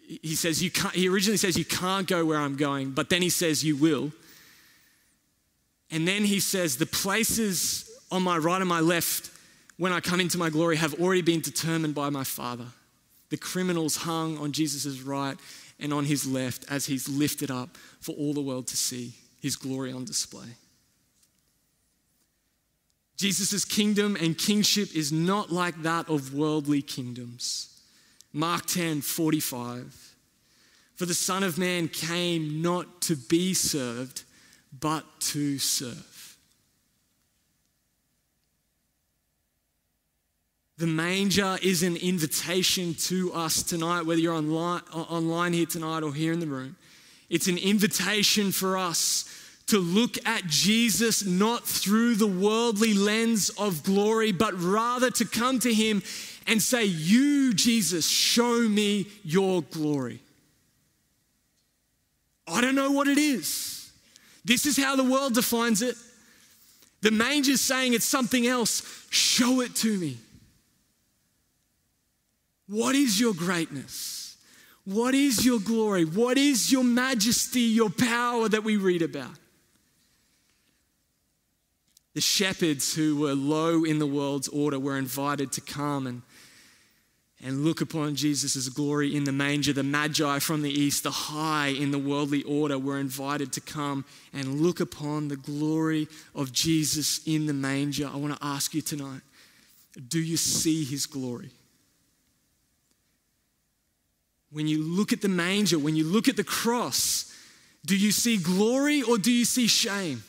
he 0.07 0.35
says, 0.35 0.63
you 0.63 0.71
can't, 0.71 0.95
he 0.95 1.09
originally 1.09 1.37
says, 1.37 1.59
you 1.59 1.65
can't 1.65 2.07
go 2.07 2.25
where 2.25 2.39
I'm 2.39 2.57
going, 2.57 2.93
but 2.93 3.11
then 3.11 3.21
he 3.21 3.31
says, 3.31 3.63
you 3.63 3.77
will. 3.77 4.13
And 5.91 6.09
then 6.09 6.25
he 6.25 6.41
says, 6.41 6.77
the 6.77 6.87
places 6.87 7.91
on 8.11 8.23
my 8.23 8.39
right 8.39 8.61
and 8.61 8.69
my 8.69 8.81
left 8.81 9.31
when 9.77 9.93
I 9.93 10.01
come 10.01 10.21
into 10.21 10.39
my 10.39 10.51
glory 10.51 10.77
have 10.77 11.01
already 11.01 11.23
been 11.23 11.41
determined 11.41 11.95
by 11.95 12.11
my 12.11 12.25
Father 12.25 12.67
the 13.31 13.37
criminals 13.37 13.97
hung 13.97 14.39
on 14.39 14.53
Jesus' 14.53 15.01
right 15.01 15.37
and 15.79 15.93
on 15.93 16.05
his 16.05 16.27
left 16.27 16.65
as 16.71 16.87
he's 16.87 17.09
lifted 17.09 17.51
up 17.51 17.77
for 18.01 18.13
all 18.13 18.33
the 18.35 18.41
world 18.41 18.67
to 18.69 18.77
see 18.77 19.13
his 19.41 19.57
glory 19.57 19.93
on 19.93 20.05
display. 20.05 20.57
Jesus' 23.19 23.65
kingdom 23.65 24.17
and 24.17 24.39
kingship 24.39 24.95
is 24.95 25.13
not 25.13 25.53
like 25.53 25.83
that 25.83 26.09
of 26.09 26.33
worldly 26.33 26.81
kingdoms. 26.81 27.81
Mark 28.33 28.67
10 28.67 29.03
45. 29.03 30.15
For 30.97 31.07
the 31.07 31.15
Son 31.15 31.43
of 31.43 31.59
Man 31.59 31.89
came 31.89 32.63
not 32.63 33.03
to 33.03 33.17
be 33.17 33.55
served, 33.55 34.25
but 34.81 35.05
to 35.21 35.59
serve 35.59 36.19
The 40.79 40.87
manger 40.87 41.59
is 41.61 41.83
an 41.83 41.97
invitation 41.97 42.95
to 42.95 43.33
us 43.33 43.65
tonight, 43.65 44.07
whether 44.07 44.21
you're 44.21 44.35
online, 44.35 44.83
online 44.93 45.53
here 45.53 45.67
tonight 45.67 46.05
or 46.05 46.15
here 46.15 46.33
in 46.33 46.39
the 46.39 46.47
room. 46.47 46.77
It's 47.29 47.49
an 47.49 47.59
invitation 47.59 48.53
for 48.53 48.79
us 48.79 49.25
to 49.69 49.79
look 49.79 50.17
at 50.27 50.47
Jesus 50.47 51.25
not 51.25 51.65
through 51.65 52.17
the 52.17 52.27
worldly 52.27 52.95
lens 52.95 53.51
of 53.51 53.83
glory, 53.85 54.33
but 54.33 54.55
rather 54.61 55.11
to 55.13 55.25
come 55.25 55.59
to 55.61 55.73
Him 55.73 56.03
and 56.47 56.63
say, 56.63 56.85
You, 56.85 57.53
Jesus, 57.53 58.09
show 58.09 58.61
me 58.61 59.07
your 59.23 59.63
glory. 59.63 60.21
I 62.47 62.61
don't 62.61 62.75
know 62.75 62.91
what 62.91 63.09
it 63.09 63.19
is. 63.19 63.91
This 64.45 64.65
is 64.65 64.79
how 64.79 64.97
the 64.97 65.05
world 65.05 65.35
defines 65.35 65.83
it. 65.83 65.95
The 67.03 67.11
manger's 67.11 67.61
saying 67.61 67.93
it's 67.93 68.07
something 68.07 68.47
else. 68.47 69.07
Show 69.11 69.61
it 69.61 69.75
to 69.77 69.99
me. 69.99 70.17
What 72.67 72.95
is 72.95 73.21
your 73.21 73.35
greatness? 73.35 74.37
What 74.85 75.15
is 75.15 75.45
your 75.45 75.61
glory? 75.61 76.05
What 76.07 76.39
is 76.39 76.73
your 76.73 76.85
majesty, 76.85 77.61
your 77.61 77.91
power 77.91 78.49
that 78.49 78.65
we 78.65 78.79
read 78.79 79.03
about? 79.03 79.37
The 82.19 82.23
shepherds 82.23 82.97
who 82.97 83.17
were 83.17 83.33
low 83.33 83.85
in 83.85 84.01
the 84.01 84.07
world's 84.07 84.49
order 84.49 84.77
were 84.77 84.99
invited 84.99 85.53
to 85.53 85.61
come 85.61 86.05
and, 86.05 86.23
and 87.41 87.65
look 87.65 87.81
upon 87.81 88.17
Jesus' 88.17 88.69
glory 88.69 89.15
in 89.15 89.23
the 89.23 89.31
manger. 89.31 89.73
The 89.73 89.85
magi 89.85 90.41
from 90.41 90.63
the 90.63 90.69
east, 90.69 91.05
the 91.05 91.13
high 91.13 91.69
in 91.69 91.93
the 91.93 91.99
worldly 92.01 92.43
order, 92.43 92.77
were 92.77 92.99
invited 92.99 93.53
to 93.53 93.61
come 93.61 94.05
and 94.33 94.61
look 94.61 94.81
upon 94.81 95.29
the 95.29 95.37
glory 95.37 96.09
of 96.35 96.53
Jesus 96.53 97.21
in 97.25 97.47
the 97.47 97.53
manger. 97.55 98.11
I 98.13 98.17
want 98.17 98.37
to 98.37 98.45
ask 98.45 98.75
you 98.75 98.83
tonight 98.83 99.21
do 100.09 100.19
you 100.19 100.37
see 100.37 100.83
his 100.83 101.07
glory? 101.07 101.51
When 104.51 104.67
you 104.67 104.83
look 104.83 105.13
at 105.13 105.21
the 105.21 105.29
manger, 105.29 105.79
when 105.79 105.95
you 105.95 106.03
look 106.03 106.27
at 106.27 106.35
the 106.35 106.43
cross, 106.43 107.33
do 107.87 107.97
you 107.97 108.11
see 108.11 108.39
glory 108.39 109.03
or 109.03 109.19
do 109.19 109.31
you 109.31 109.45
see 109.45 109.69
shame? 109.69 110.25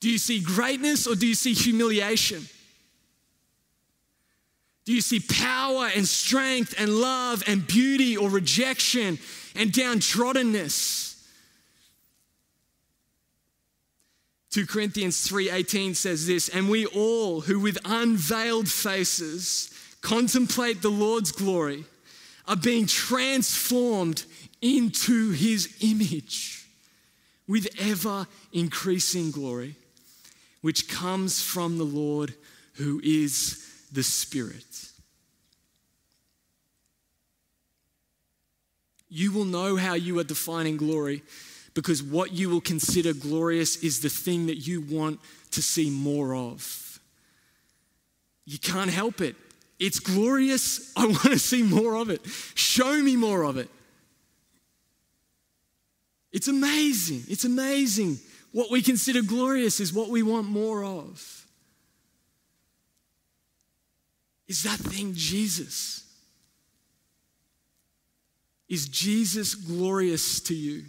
Do 0.00 0.10
you 0.10 0.18
see 0.18 0.40
greatness 0.40 1.06
or 1.06 1.14
do 1.14 1.26
you 1.26 1.34
see 1.34 1.54
humiliation? 1.54 2.46
Do 4.84 4.94
you 4.94 5.00
see 5.00 5.20
power 5.20 5.90
and 5.94 6.06
strength 6.06 6.74
and 6.78 6.90
love 6.90 7.42
and 7.46 7.66
beauty 7.66 8.16
or 8.16 8.30
rejection 8.30 9.18
and 9.54 9.70
downtroddenness? 9.70 11.08
2 14.50 14.66
Corinthians 14.66 15.28
3:18 15.28 15.94
says 15.94 16.26
this, 16.26 16.48
and 16.48 16.70
we 16.70 16.86
all 16.86 17.42
who 17.42 17.60
with 17.60 17.76
unveiled 17.84 18.70
faces 18.70 19.70
contemplate 20.00 20.80
the 20.80 20.90
Lord's 20.90 21.32
glory 21.32 21.84
are 22.46 22.56
being 22.56 22.86
transformed 22.86 24.24
into 24.62 25.32
his 25.32 25.68
image 25.80 26.66
with 27.46 27.68
ever 27.78 28.26
increasing 28.52 29.30
glory 29.30 29.76
which 30.60 30.88
comes 30.88 31.40
from 31.40 31.78
the 31.78 31.84
Lord 31.84 32.34
who 32.74 33.00
is 33.02 33.64
the 33.92 34.02
Spirit. 34.02 34.64
You 39.08 39.32
will 39.32 39.44
know 39.44 39.76
how 39.76 39.94
you 39.94 40.18
are 40.18 40.24
defining 40.24 40.76
glory 40.76 41.22
because 41.74 42.02
what 42.02 42.32
you 42.32 42.50
will 42.50 42.60
consider 42.60 43.12
glorious 43.12 43.76
is 43.82 44.00
the 44.00 44.08
thing 44.08 44.46
that 44.46 44.56
you 44.56 44.80
want 44.82 45.20
to 45.52 45.62
see 45.62 45.90
more 45.90 46.34
of. 46.34 47.00
You 48.44 48.58
can't 48.58 48.90
help 48.90 49.20
it. 49.20 49.36
It's 49.78 50.00
glorious. 50.00 50.92
I 50.96 51.06
want 51.06 51.22
to 51.22 51.38
see 51.38 51.62
more 51.62 51.96
of 51.96 52.10
it. 52.10 52.20
Show 52.54 53.00
me 53.02 53.16
more 53.16 53.44
of 53.44 53.56
it. 53.56 53.68
It's 56.32 56.48
amazing. 56.48 57.22
It's 57.28 57.44
amazing. 57.44 58.18
What 58.58 58.72
we 58.72 58.82
consider 58.82 59.22
glorious 59.22 59.78
is 59.78 59.92
what 59.92 60.08
we 60.08 60.24
want 60.24 60.48
more 60.48 60.82
of. 60.82 61.46
Is 64.48 64.64
that 64.64 64.80
thing 64.80 65.12
Jesus? 65.14 66.02
Is 68.68 68.88
Jesus 68.88 69.54
glorious 69.54 70.40
to 70.40 70.56
you? 70.56 70.86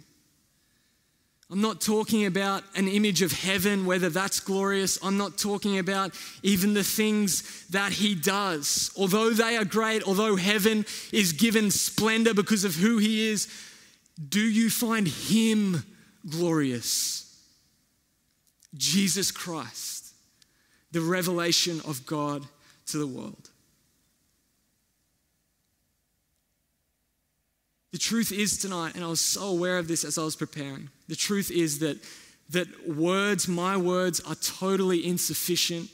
I'm 1.48 1.60
not 1.60 1.80
talking 1.80 2.26
about 2.26 2.64
an 2.74 2.88
image 2.88 3.22
of 3.22 3.30
heaven, 3.30 3.86
whether 3.86 4.08
that's 4.08 4.40
glorious. 4.40 4.98
I'm 5.00 5.16
not 5.16 5.38
talking 5.38 5.78
about 5.78 6.12
even 6.42 6.74
the 6.74 6.82
things 6.82 7.68
that 7.68 7.92
he 7.92 8.16
does. 8.16 8.90
Although 8.96 9.30
they 9.30 9.56
are 9.56 9.64
great, 9.64 10.02
although 10.02 10.34
heaven 10.34 10.84
is 11.12 11.32
given 11.34 11.70
splendor 11.70 12.34
because 12.34 12.64
of 12.64 12.74
who 12.74 12.98
he 12.98 13.28
is, 13.28 13.46
do 14.28 14.40
you 14.40 14.70
find 14.70 15.06
him 15.06 15.84
glorious? 16.28 17.29
Jesus 18.74 19.30
Christ, 19.30 20.14
the 20.92 21.00
revelation 21.00 21.80
of 21.86 22.06
God 22.06 22.46
to 22.86 22.98
the 22.98 23.06
world. 23.06 23.50
The 27.92 27.98
truth 27.98 28.30
is 28.30 28.56
tonight, 28.56 28.94
and 28.94 29.04
I 29.04 29.08
was 29.08 29.20
so 29.20 29.48
aware 29.48 29.78
of 29.78 29.88
this 29.88 30.04
as 30.04 30.16
I 30.16 30.22
was 30.22 30.36
preparing, 30.36 30.90
the 31.08 31.16
truth 31.16 31.50
is 31.50 31.80
that, 31.80 31.98
that 32.50 32.88
words, 32.88 33.48
my 33.48 33.76
words, 33.76 34.20
are 34.20 34.36
totally 34.36 35.04
insufficient 35.04 35.90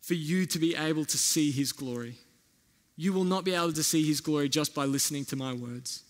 for 0.00 0.14
you 0.14 0.46
to 0.46 0.58
be 0.58 0.74
able 0.74 1.04
to 1.04 1.18
see 1.18 1.50
His 1.50 1.72
glory. 1.72 2.14
You 2.96 3.12
will 3.12 3.24
not 3.24 3.44
be 3.44 3.54
able 3.54 3.74
to 3.74 3.82
see 3.82 4.06
His 4.06 4.22
glory 4.22 4.48
just 4.48 4.74
by 4.74 4.86
listening 4.86 5.26
to 5.26 5.36
my 5.36 5.52
words. 5.52 6.02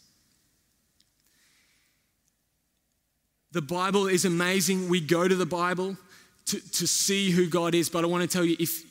The 3.53 3.63
Bible 3.63 4.07
is 4.07 4.25
amazing. 4.25 4.89
We 4.89 5.01
go 5.01 5.27
to 5.27 5.35
the 5.35 5.47
Bible 5.47 5.97
to, 6.47 6.61
to 6.73 6.87
see 6.87 7.31
who 7.31 7.49
God 7.49 7.75
is, 7.75 7.89
but 7.89 8.05
I 8.05 8.07
want 8.07 8.23
to 8.23 8.29
tell 8.29 8.45
you 8.45 8.57
if 8.59 8.85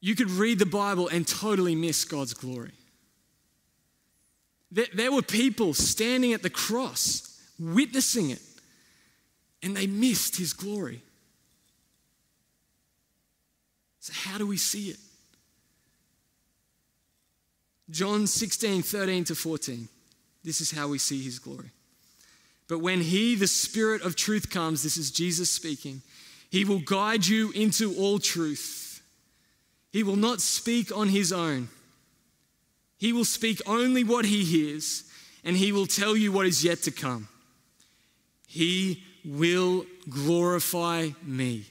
you 0.00 0.14
could 0.14 0.30
read 0.30 0.58
the 0.58 0.66
Bible 0.66 1.08
and 1.08 1.26
totally 1.26 1.74
miss 1.74 2.04
God's 2.04 2.34
glory. 2.34 2.72
There, 4.70 4.86
there 4.92 5.12
were 5.12 5.22
people 5.22 5.72
standing 5.72 6.32
at 6.32 6.42
the 6.42 6.50
cross, 6.50 7.40
witnessing 7.58 8.30
it, 8.30 8.42
and 9.62 9.74
they 9.74 9.86
missed 9.86 10.36
his 10.36 10.52
glory. 10.52 11.00
So, 14.00 14.12
how 14.14 14.36
do 14.36 14.46
we 14.46 14.58
see 14.58 14.90
it? 14.90 14.98
John 17.88 18.26
16, 18.26 18.82
13 18.82 19.24
to 19.24 19.34
14. 19.34 19.88
This 20.44 20.60
is 20.60 20.70
how 20.70 20.88
we 20.88 20.98
see 20.98 21.22
his 21.22 21.38
glory. 21.38 21.70
But 22.68 22.78
when 22.78 23.00
He, 23.00 23.34
the 23.34 23.46
Spirit 23.46 24.02
of 24.02 24.16
truth, 24.16 24.50
comes, 24.50 24.82
this 24.82 24.96
is 24.96 25.10
Jesus 25.10 25.50
speaking, 25.50 26.02
He 26.50 26.64
will 26.64 26.80
guide 26.80 27.26
you 27.26 27.50
into 27.52 27.94
all 27.96 28.18
truth. 28.18 29.02
He 29.90 30.02
will 30.02 30.16
not 30.16 30.40
speak 30.40 30.94
on 30.96 31.08
His 31.08 31.32
own. 31.32 31.68
He 32.98 33.12
will 33.12 33.24
speak 33.24 33.60
only 33.66 34.02
what 34.04 34.24
He 34.24 34.44
hears, 34.44 35.04
and 35.44 35.56
He 35.56 35.72
will 35.72 35.86
tell 35.86 36.16
you 36.16 36.32
what 36.32 36.46
is 36.46 36.64
yet 36.64 36.82
to 36.82 36.90
come. 36.90 37.28
He 38.46 39.02
will 39.24 39.84
glorify 40.08 41.10
me. 41.22 41.64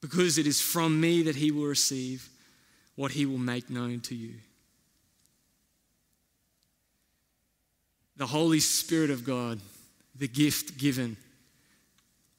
Because 0.00 0.38
it 0.38 0.46
is 0.46 0.60
from 0.60 1.00
me 1.00 1.22
that 1.22 1.36
He 1.36 1.50
will 1.50 1.66
receive 1.66 2.28
what 2.94 3.12
He 3.12 3.26
will 3.26 3.38
make 3.38 3.70
known 3.70 4.00
to 4.00 4.14
you. 4.14 4.34
The 8.18 8.26
Holy 8.26 8.60
Spirit 8.60 9.10
of 9.10 9.24
God, 9.24 9.60
the 10.16 10.28
gift 10.28 10.76
given 10.76 11.16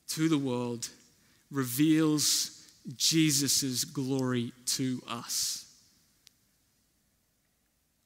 to 0.10 0.28
the 0.28 0.38
world, 0.38 0.90
reveals 1.50 2.68
Jesus' 2.98 3.86
glory 3.86 4.52
to 4.66 5.02
us. 5.08 5.66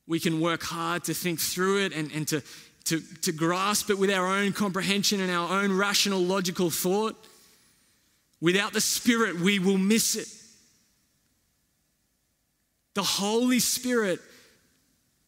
We 0.06 0.20
can 0.20 0.40
work 0.40 0.62
hard 0.64 1.06
to 1.06 1.14
think 1.14 1.40
through 1.40 1.86
it 1.86 1.94
and, 1.94 2.12
and 2.12 2.28
to, 2.28 2.44
to, 2.86 3.02
to 3.22 3.32
grasp 3.32 3.90
it 3.90 3.98
with 3.98 4.12
our 4.12 4.28
own 4.28 4.54
comprehension 4.54 5.20
and 5.20 5.32
our 5.32 5.64
own 5.64 5.76
rational, 5.76 6.20
logical 6.20 6.70
thought. 6.70 7.16
Without 8.40 8.74
the 8.74 8.82
Spirit, 8.82 9.40
we 9.40 9.58
will 9.58 9.78
miss 9.78 10.16
it. 10.16 10.28
The 12.94 13.04
Holy 13.04 13.60
Spirit, 13.60 14.20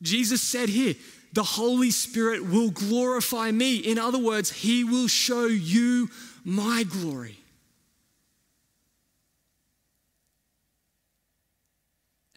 Jesus 0.02 0.42
said 0.42 0.70
here, 0.70 0.94
the 1.36 1.44
Holy 1.44 1.92
Spirit 1.92 2.46
will 2.46 2.72
glorify 2.72 3.52
me. 3.52 3.76
In 3.76 4.00
other 4.00 4.18
words, 4.18 4.50
He 4.52 4.86
will 4.86 5.10
show 5.10 5.46
you 5.46 6.10
my 6.46 6.84
glory. 6.84 7.38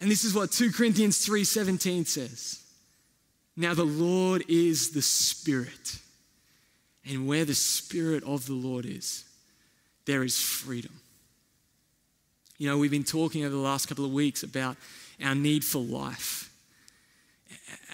And 0.01 0.11
this 0.11 0.25
is 0.25 0.33
what 0.33 0.51
2 0.51 0.73
Corinthians 0.73 1.25
3:17 1.25 2.05
says. 2.05 2.59
Now 3.55 3.73
the 3.73 3.85
Lord 3.85 4.43
is 4.49 4.91
the 4.91 5.01
Spirit. 5.01 5.99
And 7.05 7.25
where 7.25 7.45
the 7.45 7.55
Spirit 7.55 8.23
of 8.25 8.45
the 8.45 8.53
Lord 8.53 8.85
is, 8.85 9.23
there 10.05 10.23
is 10.23 10.39
freedom. 10.39 10.99
You 12.57 12.67
know, 12.67 12.77
we've 12.77 12.91
been 12.91 13.05
talking 13.05 13.45
over 13.45 13.55
the 13.55 13.61
last 13.61 13.87
couple 13.87 14.03
of 14.03 14.11
weeks 14.11 14.43
about 14.43 14.75
our 15.23 15.35
need 15.35 15.63
for 15.63 15.79
life 15.79 16.48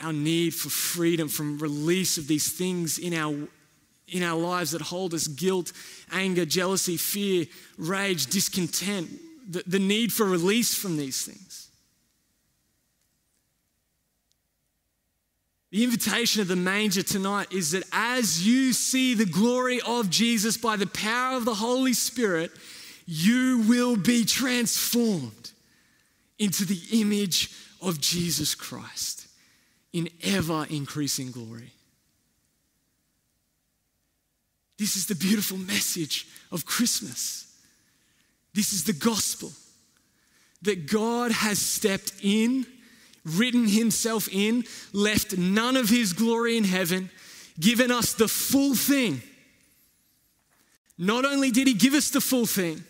our 0.01 0.13
need 0.13 0.53
for 0.53 0.69
freedom 0.69 1.27
from 1.27 1.57
release 1.57 2.17
of 2.17 2.27
these 2.27 2.51
things 2.51 2.97
in 2.97 3.13
our 3.13 3.47
in 4.07 4.21
our 4.21 4.39
lives 4.39 4.69
that 4.71 4.83
hold 4.83 5.15
us 5.15 5.27
guilt, 5.27 5.71
anger, 6.11 6.45
jealousy, 6.45 6.95
fear, 6.95 7.45
rage, 7.75 8.27
discontent, 8.27 9.09
the, 9.49 9.63
the 9.65 9.79
need 9.79 10.13
for 10.13 10.25
release 10.25 10.75
from 10.75 10.95
these 10.95 11.25
things. 11.25 11.69
The 15.71 15.83
invitation 15.83 16.43
of 16.43 16.47
the 16.47 16.55
manger 16.55 17.01
tonight 17.01 17.51
is 17.51 17.71
that 17.71 17.83
as 17.91 18.47
you 18.47 18.73
see 18.73 19.15
the 19.15 19.25
glory 19.25 19.81
of 19.81 20.11
Jesus 20.11 20.55
by 20.55 20.75
the 20.75 20.85
power 20.85 21.35
of 21.35 21.45
the 21.45 21.55
Holy 21.55 21.93
Spirit, 21.93 22.51
you 23.07 23.65
will 23.67 23.95
be 23.95 24.23
transformed 24.23 25.51
into 26.37 26.63
the 26.63 26.79
image 27.01 27.51
of 27.81 27.99
Jesus 27.99 28.53
Christ 28.53 29.24
in 29.95 30.10
ever 30.23 30.67
increasing 30.69 31.31
glory. 31.31 31.71
This 34.77 34.97
is 34.97 35.08
the 35.08 35.15
beautiful 35.15 35.58
message 35.58 36.27
of 36.51 36.65
Christmas. 36.65 37.58
This 38.53 38.73
is 38.73 38.84
the 38.84 38.91
gospel 38.91 39.53
that 40.63 40.91
God 40.91 41.31
has 41.31 41.60
stepped 41.60 42.12
in, 42.21 42.65
written 43.23 43.69
himself 43.69 44.27
in, 44.29 44.65
left 44.91 45.38
none 45.38 45.77
of 45.77 45.88
his 45.88 46.12
glory 46.12 46.58
in 46.58 46.65
heaven, 46.65 47.10
given 47.58 47.89
us 47.89 48.13
the 48.13 48.27
full 48.27 48.75
thing. 48.75 49.21
Not 50.97 51.23
only 51.23 51.51
did 51.51 51.67
he 51.67 51.73
give 51.73 51.93
us 51.93 52.10
the 52.10 52.19
full 52.19 52.45
thing, 52.45 52.84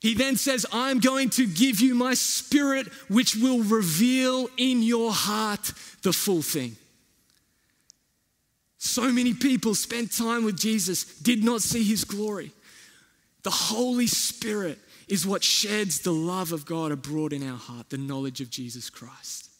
He 0.00 0.14
then 0.14 0.36
says, 0.36 0.64
I'm 0.72 1.00
going 1.00 1.30
to 1.30 1.46
give 1.46 1.80
you 1.80 1.94
my 1.94 2.14
spirit, 2.14 2.86
which 3.08 3.34
will 3.34 3.62
reveal 3.62 4.48
in 4.56 4.82
your 4.82 5.12
heart 5.12 5.72
the 6.02 6.12
full 6.12 6.42
thing. 6.42 6.76
So 8.78 9.10
many 9.10 9.34
people 9.34 9.74
spent 9.74 10.16
time 10.16 10.44
with 10.44 10.56
Jesus, 10.56 11.04
did 11.04 11.42
not 11.42 11.62
see 11.62 11.82
his 11.82 12.04
glory. 12.04 12.52
The 13.42 13.50
Holy 13.50 14.06
Spirit 14.06 14.78
is 15.08 15.26
what 15.26 15.42
sheds 15.42 16.00
the 16.00 16.12
love 16.12 16.52
of 16.52 16.64
God 16.64 16.92
abroad 16.92 17.32
in 17.32 17.48
our 17.48 17.56
heart, 17.56 17.90
the 17.90 17.98
knowledge 17.98 18.40
of 18.40 18.50
Jesus 18.50 18.90
Christ. 18.90 19.50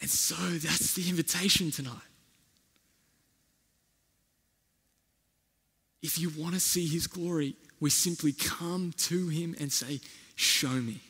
And 0.00 0.10
so 0.10 0.34
that's 0.34 0.94
the 0.94 1.08
invitation 1.08 1.70
tonight. 1.70 1.94
If 6.02 6.18
you 6.18 6.30
want 6.30 6.54
to 6.54 6.60
see 6.60 6.86
his 6.86 7.06
glory, 7.06 7.54
we 7.80 7.90
simply 7.90 8.32
come 8.32 8.92
to 8.98 9.28
him 9.28 9.54
and 9.60 9.72
say, 9.72 10.00
Show 10.36 10.68
me. 10.68 11.00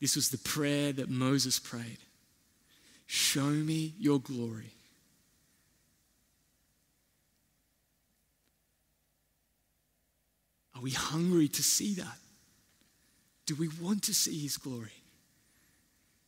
This 0.00 0.16
was 0.16 0.30
the 0.30 0.38
prayer 0.38 0.92
that 0.94 1.10
Moses 1.10 1.58
prayed. 1.58 1.98
Show 3.06 3.50
me 3.50 3.92
your 3.98 4.18
glory. 4.18 4.72
Are 10.74 10.80
we 10.80 10.92
hungry 10.92 11.48
to 11.48 11.62
see 11.62 11.92
that? 11.94 12.16
Do 13.44 13.54
we 13.56 13.68
want 13.82 14.04
to 14.04 14.14
see 14.14 14.38
his 14.38 14.56
glory? 14.56 14.92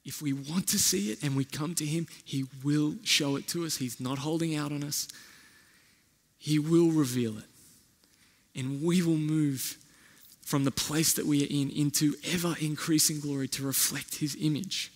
If 0.04 0.20
we 0.20 0.34
want 0.34 0.68
to 0.68 0.78
see 0.78 1.12
it 1.12 1.22
and 1.22 1.34
we 1.34 1.44
come 1.46 1.74
to 1.76 1.86
him, 1.86 2.08
he 2.24 2.44
will 2.62 2.96
show 3.04 3.36
it 3.36 3.46
to 3.48 3.64
us. 3.64 3.76
He's 3.76 4.00
not 4.00 4.18
holding 4.18 4.54
out 4.54 4.72
on 4.72 4.84
us. 4.84 5.08
He 6.36 6.58
will 6.58 6.90
reveal 6.90 7.38
it 7.38 7.44
and 8.54 8.82
we 8.82 9.02
will 9.02 9.16
move 9.16 9.78
from 10.42 10.64
the 10.64 10.70
place 10.70 11.14
that 11.14 11.26
we 11.26 11.42
are 11.42 11.48
in 11.48 11.70
into 11.70 12.14
ever 12.30 12.54
increasing 12.60 13.20
glory 13.20 13.48
to 13.48 13.64
reflect 13.64 14.16
his 14.16 14.36
image. 14.40 14.92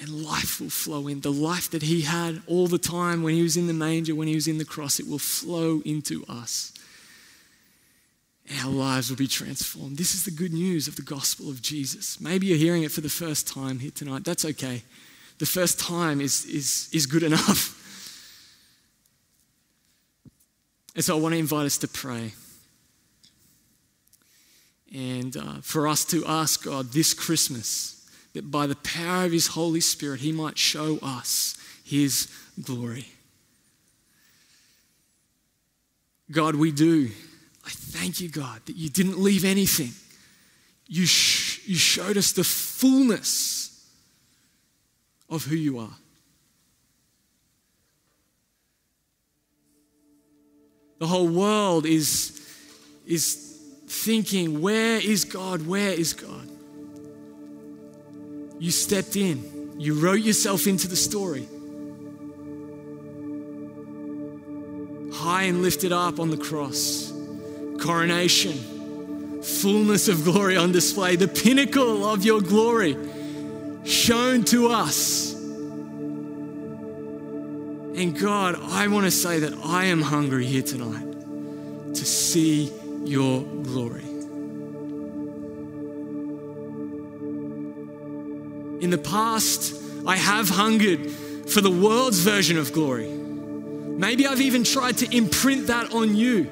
And 0.00 0.24
life 0.24 0.60
will 0.60 0.70
flow 0.70 1.08
in. 1.08 1.20
The 1.20 1.32
life 1.32 1.70
that 1.70 1.82
he 1.82 2.02
had 2.02 2.42
all 2.46 2.66
the 2.66 2.78
time 2.78 3.22
when 3.22 3.34
he 3.34 3.42
was 3.42 3.56
in 3.56 3.68
the 3.68 3.72
manger, 3.72 4.14
when 4.14 4.28
he 4.28 4.34
was 4.34 4.48
in 4.48 4.58
the 4.58 4.64
cross, 4.64 4.98
it 4.98 5.08
will 5.08 5.18
flow 5.18 5.80
into 5.84 6.24
us. 6.28 6.72
Our 8.62 8.70
lives 8.70 9.08
will 9.08 9.16
be 9.16 9.26
transformed. 9.26 9.96
This 9.96 10.14
is 10.14 10.24
the 10.24 10.30
good 10.30 10.52
news 10.52 10.86
of 10.86 10.96
the 10.96 11.02
gospel 11.02 11.48
of 11.48 11.62
Jesus. 11.62 12.20
Maybe 12.20 12.46
you're 12.46 12.58
hearing 12.58 12.82
it 12.82 12.92
for 12.92 13.00
the 13.00 13.08
first 13.08 13.48
time 13.48 13.78
here 13.78 13.92
tonight. 13.92 14.24
That's 14.24 14.44
okay. 14.44 14.82
The 15.38 15.46
first 15.46 15.80
time 15.80 16.20
is, 16.20 16.44
is, 16.44 16.88
is 16.92 17.06
good 17.06 17.22
enough. 17.22 17.80
And 20.96 21.04
so 21.04 21.18
I 21.18 21.20
want 21.20 21.32
to 21.32 21.38
invite 21.40 21.66
us 21.66 21.76
to 21.78 21.88
pray 21.88 22.34
and 24.94 25.36
uh, 25.36 25.54
for 25.60 25.88
us 25.88 26.04
to 26.04 26.24
ask 26.24 26.64
God 26.64 26.92
this 26.92 27.12
Christmas 27.12 28.08
that 28.32 28.50
by 28.50 28.66
the 28.66 28.76
power 28.76 29.24
of 29.24 29.32
His 29.32 29.48
Holy 29.48 29.80
Spirit, 29.80 30.20
He 30.20 30.30
might 30.30 30.56
show 30.56 30.98
us 31.02 31.56
His 31.84 32.28
glory. 32.62 33.06
God, 36.30 36.54
we 36.54 36.70
do. 36.70 37.10
I 37.66 37.70
thank 37.70 38.20
you, 38.20 38.28
God, 38.28 38.60
that 38.66 38.76
you 38.76 38.88
didn't 38.88 39.18
leave 39.18 39.44
anything. 39.44 39.92
You, 40.86 41.06
sh- 41.06 41.66
you 41.66 41.76
showed 41.76 42.16
us 42.16 42.32
the 42.32 42.44
fullness 42.44 43.88
of 45.28 45.44
who 45.44 45.56
you 45.56 45.78
are. 45.78 45.96
The 50.98 51.06
whole 51.06 51.28
world 51.28 51.84
is, 51.84 52.40
is 53.06 53.43
thinking, 53.94 54.60
Where 54.60 54.98
is 54.98 55.24
God? 55.24 55.66
Where 55.66 55.92
is 55.92 56.12
God? 56.12 56.48
You 58.58 58.70
stepped 58.70 59.16
in, 59.16 59.74
you 59.78 59.94
wrote 59.94 60.20
yourself 60.20 60.66
into 60.66 60.88
the 60.88 60.96
story. 60.96 61.48
High 65.14 65.44
and 65.44 65.62
lifted 65.62 65.92
up 65.92 66.18
on 66.18 66.30
the 66.30 66.36
cross, 66.36 67.12
coronation, 67.80 69.42
fullness 69.42 70.08
of 70.08 70.24
glory 70.24 70.56
on 70.56 70.72
display, 70.72 71.16
the 71.16 71.28
pinnacle 71.28 72.04
of 72.04 72.24
your 72.24 72.40
glory 72.40 72.96
shown 73.84 74.44
to 74.44 74.68
us. 74.68 75.32
And 77.96 78.18
God, 78.18 78.56
I 78.60 78.88
want 78.88 79.04
to 79.04 79.10
say 79.10 79.38
that 79.38 79.54
I 79.64 79.84
am 79.84 80.02
hungry 80.02 80.46
here 80.46 80.62
tonight 80.62 81.94
to 81.94 82.04
see 82.04 82.72
your 83.04 83.42
glory. 83.42 84.02
In 88.80 88.90
the 88.90 88.98
past, 88.98 89.80
I 90.06 90.16
have 90.16 90.48
hungered 90.48 91.10
for 91.10 91.60
the 91.60 91.70
world's 91.70 92.18
version 92.20 92.58
of 92.58 92.72
glory. 92.72 93.08
Maybe 93.08 94.26
I've 94.26 94.40
even 94.40 94.64
tried 94.64 94.98
to 94.98 95.16
imprint 95.16 95.68
that 95.68 95.94
on 95.94 96.16
you. 96.16 96.44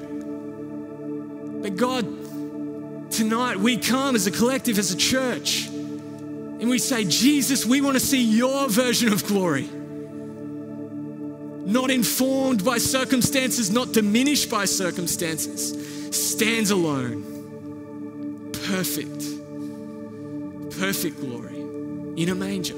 But 1.61 1.75
God, 1.75 3.11
tonight 3.11 3.57
we 3.57 3.77
come 3.77 4.15
as 4.15 4.27
a 4.27 4.31
collective, 4.31 4.79
as 4.79 4.91
a 4.91 4.97
church, 4.97 5.67
and 5.67 6.69
we 6.69 6.79
say, 6.79 7.03
Jesus, 7.03 7.65
we 7.65 7.81
want 7.81 7.95
to 7.95 7.99
see 7.99 8.23
your 8.23 8.69
version 8.69 9.11
of 9.11 9.25
glory. 9.25 9.69
Not 11.65 11.91
informed 11.91 12.63
by 12.63 12.77
circumstances, 12.77 13.71
not 13.71 13.91
diminished 13.91 14.49
by 14.49 14.65
circumstances 14.65 15.92
stands 16.13 16.71
alone, 16.71 18.51
perfect, 18.67 19.23
perfect 20.79 21.19
glory 21.19 21.59
in 22.15 22.29
a 22.29 22.35
manger. 22.35 22.77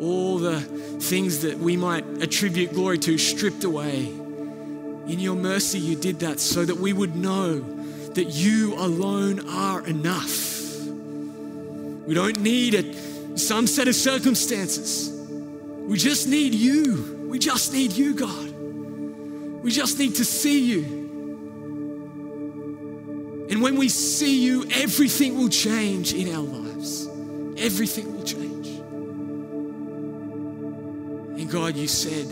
All 0.00 0.38
the 0.38 0.60
things 0.60 1.42
that 1.42 1.58
we 1.58 1.76
might 1.76 2.04
attribute 2.22 2.72
glory 2.72 2.98
to 2.98 3.18
stripped 3.18 3.64
away. 3.64 4.06
In 4.06 5.18
your 5.18 5.36
mercy, 5.36 5.78
you 5.78 5.96
did 5.96 6.20
that 6.20 6.40
so 6.40 6.64
that 6.64 6.76
we 6.76 6.92
would 6.92 7.16
know 7.16 7.60
that 8.14 8.28
you 8.28 8.74
alone 8.74 9.48
are 9.48 9.86
enough. 9.86 10.52
We 12.06 12.14
don't 12.14 12.40
need 12.40 12.74
a, 12.74 13.38
some 13.38 13.66
set 13.66 13.88
of 13.88 13.94
circumstances. 13.94 15.10
We 15.88 15.98
just 15.98 16.28
need 16.28 16.54
you. 16.54 17.26
We 17.28 17.38
just 17.38 17.72
need 17.72 17.92
you, 17.92 18.14
God. 18.14 18.50
We 19.62 19.70
just 19.70 19.98
need 19.98 20.16
to 20.16 20.24
see 20.24 20.64
you. 20.64 21.01
And 23.52 23.60
when 23.60 23.76
we 23.76 23.90
see 23.90 24.42
you, 24.42 24.64
everything 24.70 25.36
will 25.36 25.50
change 25.50 26.14
in 26.14 26.34
our 26.34 26.40
lives. 26.40 27.06
Everything 27.58 28.16
will 28.16 28.24
change. 28.24 28.68
And 31.38 31.50
God, 31.50 31.76
you 31.76 31.86
said 31.86 32.26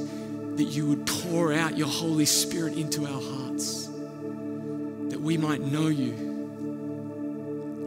that 0.57 0.65
you 0.65 0.89
would 0.89 1.07
pour 1.07 1.53
out 1.53 1.77
your 1.77 1.89
Holy 1.89 2.25
Spirit 2.25 2.73
into 2.73 3.05
our 3.05 3.21
hearts, 3.21 3.89
that 5.11 5.21
we 5.21 5.37
might 5.37 5.61
know 5.61 5.89
you. 5.89 6.15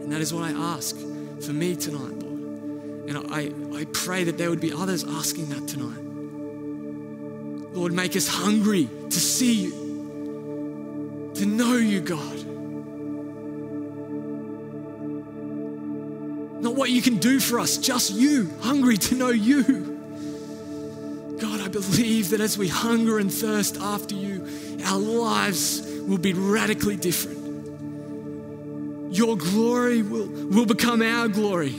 And 0.04 0.12
that 0.12 0.20
is 0.20 0.32
what 0.32 0.44
I 0.44 0.52
ask 0.52 0.96
for 0.96 1.52
me 1.52 1.74
tonight, 1.74 2.12
Lord. 2.12 3.08
And 3.08 3.18
I, 3.32 3.50
I 3.76 3.84
pray 3.92 4.22
that 4.22 4.38
there 4.38 4.48
would 4.48 4.60
be 4.60 4.72
others 4.72 5.02
asking 5.02 5.48
that 5.48 5.66
tonight. 5.66 6.04
Lord, 7.74 7.92
make 7.92 8.14
us 8.14 8.28
hungry 8.28 8.88
to 9.10 9.18
see 9.18 9.64
you, 9.64 11.32
to 11.34 11.44
know 11.46 11.74
you, 11.74 12.00
God. 12.00 12.43
Not 16.74 16.80
what 16.80 16.90
you 16.90 17.02
can 17.02 17.18
do 17.18 17.38
for 17.38 17.60
us, 17.60 17.76
just 17.76 18.10
you, 18.14 18.50
hungry 18.60 18.96
to 18.96 19.14
know 19.14 19.28
you. 19.28 19.62
God, 21.40 21.60
I 21.60 21.68
believe 21.68 22.30
that 22.30 22.40
as 22.40 22.58
we 22.58 22.66
hunger 22.66 23.20
and 23.20 23.32
thirst 23.32 23.76
after 23.76 24.16
you, 24.16 24.44
our 24.84 24.98
lives 24.98 25.88
will 26.08 26.18
be 26.18 26.32
radically 26.32 26.96
different. 26.96 27.38
Your 29.14 29.36
glory 29.36 30.02
will, 30.02 30.26
will 30.26 30.66
become 30.66 31.00
our 31.00 31.28
glory. 31.28 31.76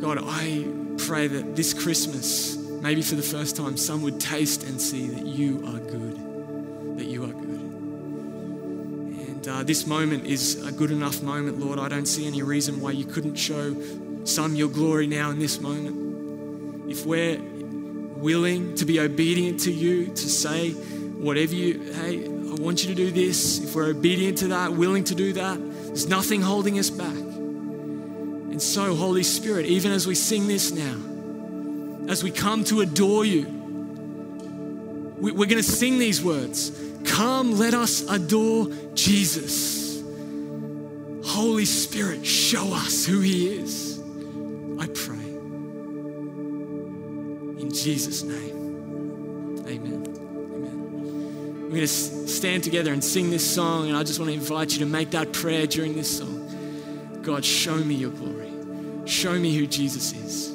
God, 0.00 0.16
I 0.22 0.66
pray 0.96 1.26
that 1.26 1.56
this 1.56 1.74
Christmas, 1.74 2.56
maybe 2.80 3.02
for 3.02 3.14
the 3.14 3.22
first 3.22 3.56
time, 3.56 3.76
some 3.76 4.02
would 4.02 4.20
taste 4.20 4.64
and 4.64 4.80
see 4.80 5.08
that 5.08 5.26
you 5.26 5.58
are 5.66 5.78
good, 5.78 6.98
that 6.98 7.06
you 7.06 7.24
are 7.24 7.32
good. 7.32 7.60
And 9.40 9.48
uh, 9.48 9.62
this 9.62 9.86
moment 9.86 10.26
is 10.26 10.66
a 10.66 10.72
good 10.72 10.90
enough 10.90 11.22
moment, 11.22 11.58
Lord. 11.58 11.78
I 11.78 11.88
don't 11.88 12.06
see 12.06 12.26
any 12.26 12.42
reason 12.42 12.80
why 12.80 12.92
you 12.92 13.04
couldn't 13.04 13.36
show 13.36 13.74
some 14.24 14.54
your 14.54 14.68
glory 14.68 15.06
now 15.06 15.30
in 15.30 15.38
this 15.38 15.60
moment. 15.60 16.90
If 16.90 17.06
we're 17.06 17.40
willing 18.20 18.74
to 18.76 18.84
be 18.84 19.00
obedient 19.00 19.60
to 19.60 19.72
you, 19.72 20.06
to 20.06 20.28
say 20.28 20.72
whatever 20.72 21.54
you, 21.54 21.80
hey, 21.80 22.26
I 22.26 22.54
want 22.60 22.82
you 22.82 22.88
to 22.88 22.94
do 22.94 23.10
this, 23.10 23.62
if 23.62 23.74
we're 23.74 23.90
obedient 23.90 24.38
to 24.38 24.48
that, 24.48 24.72
willing 24.72 25.04
to 25.04 25.14
do 25.14 25.32
that, 25.34 25.58
there's 25.86 26.08
nothing 26.08 26.42
holding 26.42 26.78
us 26.78 26.90
back. 26.90 27.14
And 27.14 28.60
so, 28.60 28.94
Holy 28.94 29.22
Spirit, 29.22 29.66
even 29.66 29.92
as 29.92 30.06
we 30.06 30.14
sing 30.14 30.48
this 30.48 30.70
now, 30.72 30.96
as 32.08 32.22
we 32.24 32.30
come 32.30 32.64
to 32.64 32.80
adore 32.80 33.24
you. 33.24 33.46
We- 35.18 35.32
We're 35.32 35.46
going 35.46 35.62
to 35.62 35.62
sing 35.62 35.98
these 35.98 36.22
words 36.22 36.72
Come, 37.04 37.58
let 37.58 37.74
us 37.74 38.02
adore 38.10 38.68
Jesus. 38.94 40.02
Holy 41.24 41.64
Spirit, 41.64 42.26
show 42.26 42.72
us 42.74 43.06
who 43.06 43.20
He 43.20 43.48
is. 43.48 43.98
I 44.78 44.86
pray. 44.86 45.16
In 47.60 47.70
Jesus' 47.72 48.22
name, 48.22 49.64
amen. 49.66 50.04
Amen. 50.06 51.62
We're 51.64 51.68
going 51.68 51.80
to 51.80 51.86
stand 51.88 52.64
together 52.64 52.92
and 52.92 53.02
sing 53.02 53.30
this 53.30 53.48
song, 53.48 53.88
and 53.88 53.96
I 53.96 54.02
just 54.02 54.18
want 54.18 54.30
to 54.30 54.34
invite 54.34 54.72
you 54.72 54.78
to 54.80 54.86
make 54.86 55.10
that 55.10 55.32
prayer 55.32 55.66
during 55.66 55.94
this 55.94 56.18
song. 56.18 57.20
God, 57.22 57.44
show 57.44 57.76
me 57.76 57.94
your 57.94 58.10
glory. 58.10 58.50
Show 59.06 59.38
me 59.38 59.54
who 59.54 59.66
Jesus 59.66 60.12
is. 60.12 60.50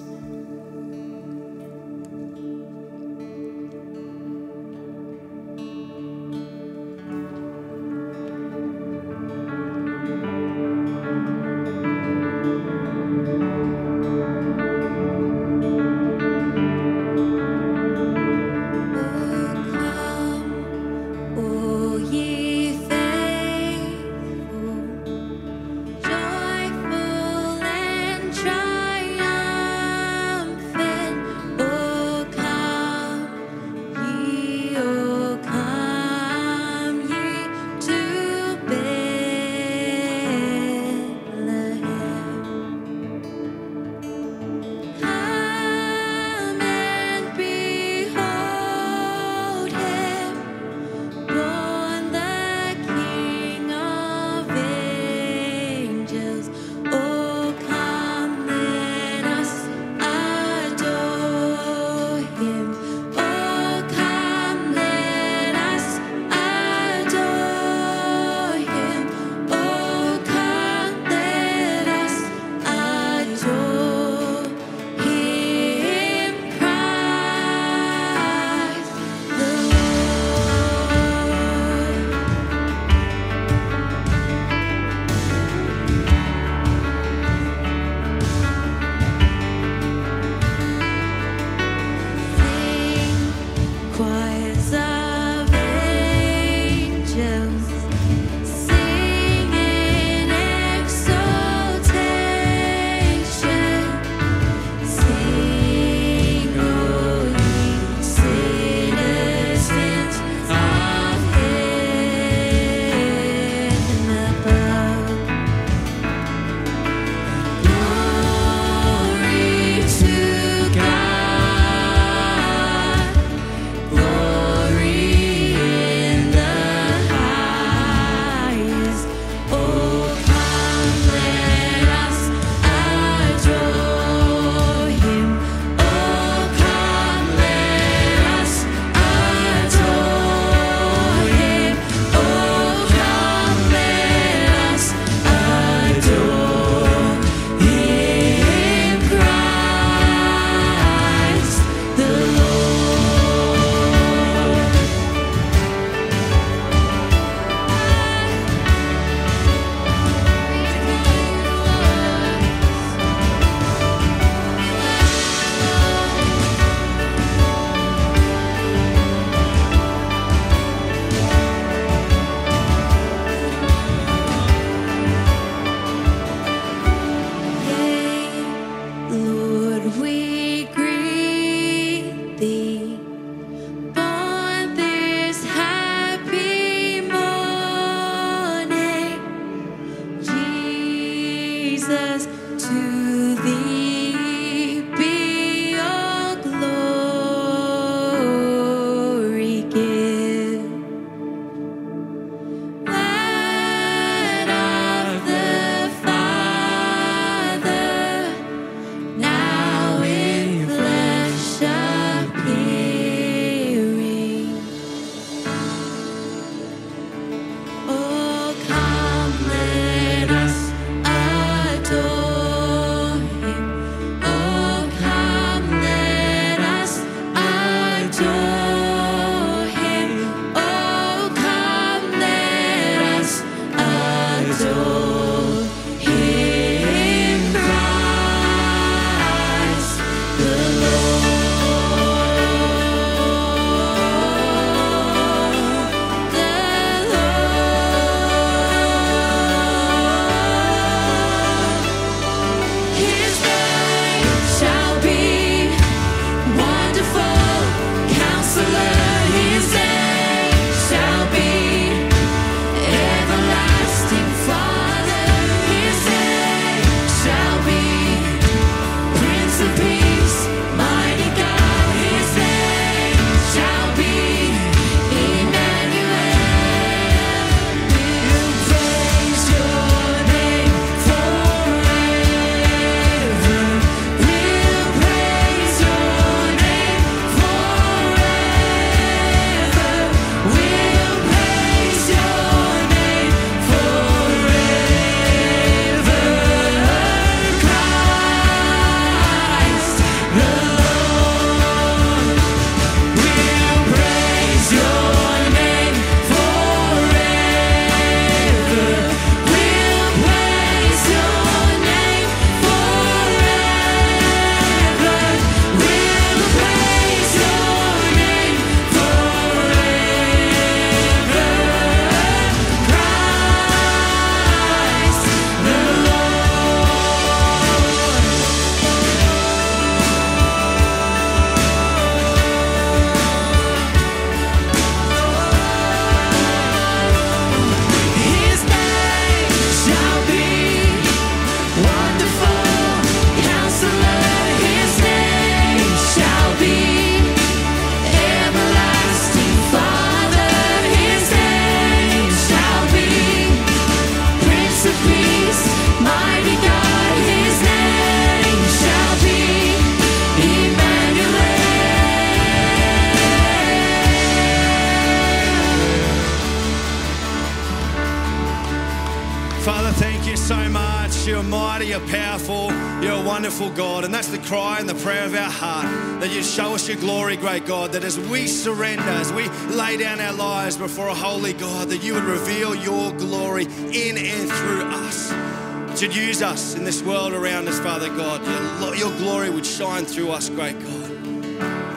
Great 377.60 377.68
God. 377.68 377.92
That 377.94 378.04
as 378.04 378.20
we 378.20 378.48
surrender, 378.48 379.04
as 379.04 379.32
we 379.32 379.48
lay 379.74 379.96
down 379.96 380.20
our 380.20 380.34
lives 380.34 380.76
before 380.76 381.08
a 381.08 381.14
holy 381.14 381.54
God, 381.54 381.88
that 381.88 382.04
you 382.04 382.14
would 382.14 382.26
reveal 382.26 382.76
your 382.76 383.14
glory 383.14 383.64
in 383.64 384.18
and 384.18 384.50
through 384.50 384.82
us. 384.82 385.30
That 385.30 386.02
you'd 386.02 386.16
use 386.16 386.42
us 386.42 386.76
in 386.76 386.84
this 386.84 387.02
world 387.02 387.34
around 387.34 387.70
us, 387.70 387.80
Father 387.80 388.10
God. 388.10 388.46
Your, 388.82 388.96
your 388.96 389.18
glory 389.20 389.50
would 389.50 389.66
shine 389.66 390.04
through 390.04 390.32
us, 390.32 390.50
great 390.50 390.78
God. 390.82 391.12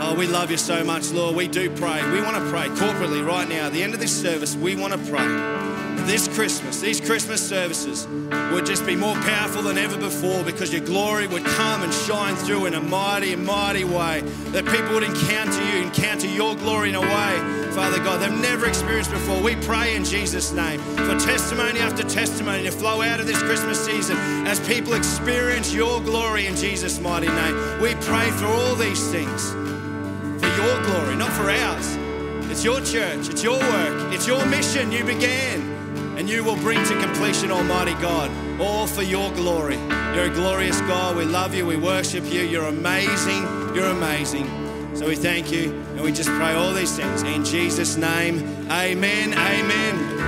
Oh, 0.00 0.14
we 0.16 0.28
love 0.28 0.52
you 0.52 0.59
so 0.59 0.84
much, 0.84 1.11
Lord. 1.11 1.34
We 1.34 1.48
do 1.48 1.68
pray. 1.74 2.09
We 2.12 2.20
want 2.20 2.36
to 2.36 2.50
pray 2.50 2.68
corporately 2.68 3.26
right 3.26 3.48
now. 3.48 3.66
At 3.66 3.72
the 3.72 3.82
end 3.82 3.94
of 3.94 4.00
this 4.00 4.16
service, 4.16 4.54
we 4.54 4.76
want 4.76 4.92
to 4.92 5.11
pray 5.11 5.78
this 6.09 6.26
Christmas, 6.28 6.80
these 6.80 7.00
Christmas 7.00 7.46
services 7.46 8.06
would 8.52 8.64
just 8.64 8.86
be 8.86 8.96
more 8.96 9.14
powerful 9.16 9.62
than 9.62 9.76
ever 9.76 9.96
before 9.98 10.42
because 10.42 10.72
your 10.72 10.84
glory 10.84 11.26
would 11.26 11.44
come 11.44 11.82
and 11.82 11.92
shine 11.92 12.34
through 12.36 12.66
in 12.66 12.74
a 12.74 12.80
mighty, 12.80 13.36
mighty 13.36 13.84
way. 13.84 14.22
That 14.52 14.64
people 14.64 14.94
would 14.94 15.02
encounter 15.02 15.62
you, 15.70 15.82
encounter 15.82 16.26
your 16.26 16.56
glory 16.56 16.88
in 16.88 16.94
a 16.94 17.00
way, 17.00 17.59
Father 17.78 17.98
God, 17.98 18.20
they've 18.20 18.40
never 18.40 18.66
experienced 18.66 19.11
before. 19.11 19.40
We 19.40 19.54
pray 19.56 19.94
in 19.94 20.04
Jesus' 20.04 20.52
name 20.52 20.80
for 20.96 21.16
testimony 21.18 21.78
after 21.78 22.02
testimony 22.02 22.64
to 22.64 22.72
flow 22.72 23.02
out 23.02 23.20
of 23.20 23.26
this 23.26 23.40
Christmas 23.42 23.78
season 23.84 24.16
as 24.46 24.59
people 24.66 24.94
experience 24.94 25.72
your 25.72 26.00
glory 26.00 26.46
in 26.46 26.56
Jesus' 26.56 26.98
mighty 26.98 27.28
name. 27.28 27.54
We 27.80 27.94
pray 27.96 28.30
for 28.32 28.46
all 28.46 28.74
these 28.74 29.11
things 29.12 29.50
for 30.40 30.48
your 30.56 30.82
glory, 30.84 31.16
not 31.16 31.30
for 31.32 31.50
ours. 31.50 31.96
It's 32.50 32.64
your 32.64 32.80
church, 32.80 33.28
it's 33.28 33.44
your 33.44 33.61
work, 33.61 34.12
it's 34.12 34.26
your 34.26 34.44
mission 34.46 34.90
you 34.90 35.04
began, 35.04 35.78
and 36.19 36.29
you 36.29 36.43
will 36.43 36.57
bring 36.57 36.85
to 36.85 37.01
completion, 37.01 37.53
Almighty 37.53 37.95
God, 38.03 38.29
all 38.61 38.89
for 38.89 39.03
your 39.03 39.31
glory. 39.33 39.77
You're 39.77 40.25
a 40.25 40.35
glorious 40.35 40.81
God. 40.81 41.16
We 41.16 41.25
love 41.25 41.55
you, 41.55 41.64
we 41.64 41.77
worship 41.77 42.25
you. 42.25 42.41
You're 42.41 42.66
amazing, 42.66 43.45
you're 43.73 43.87
amazing. 43.87 44.47
So 44.97 45.07
we 45.07 45.14
thank 45.14 45.53
you, 45.53 45.71
and 45.93 46.01
we 46.01 46.11
just 46.11 46.29
pray 46.31 46.55
all 46.55 46.75
these 46.75 46.97
things 46.97 47.23
in 47.23 47.45
Jesus' 47.45 47.97
name. 47.97 48.41
Amen, 48.69 49.33
amen. 49.33 50.19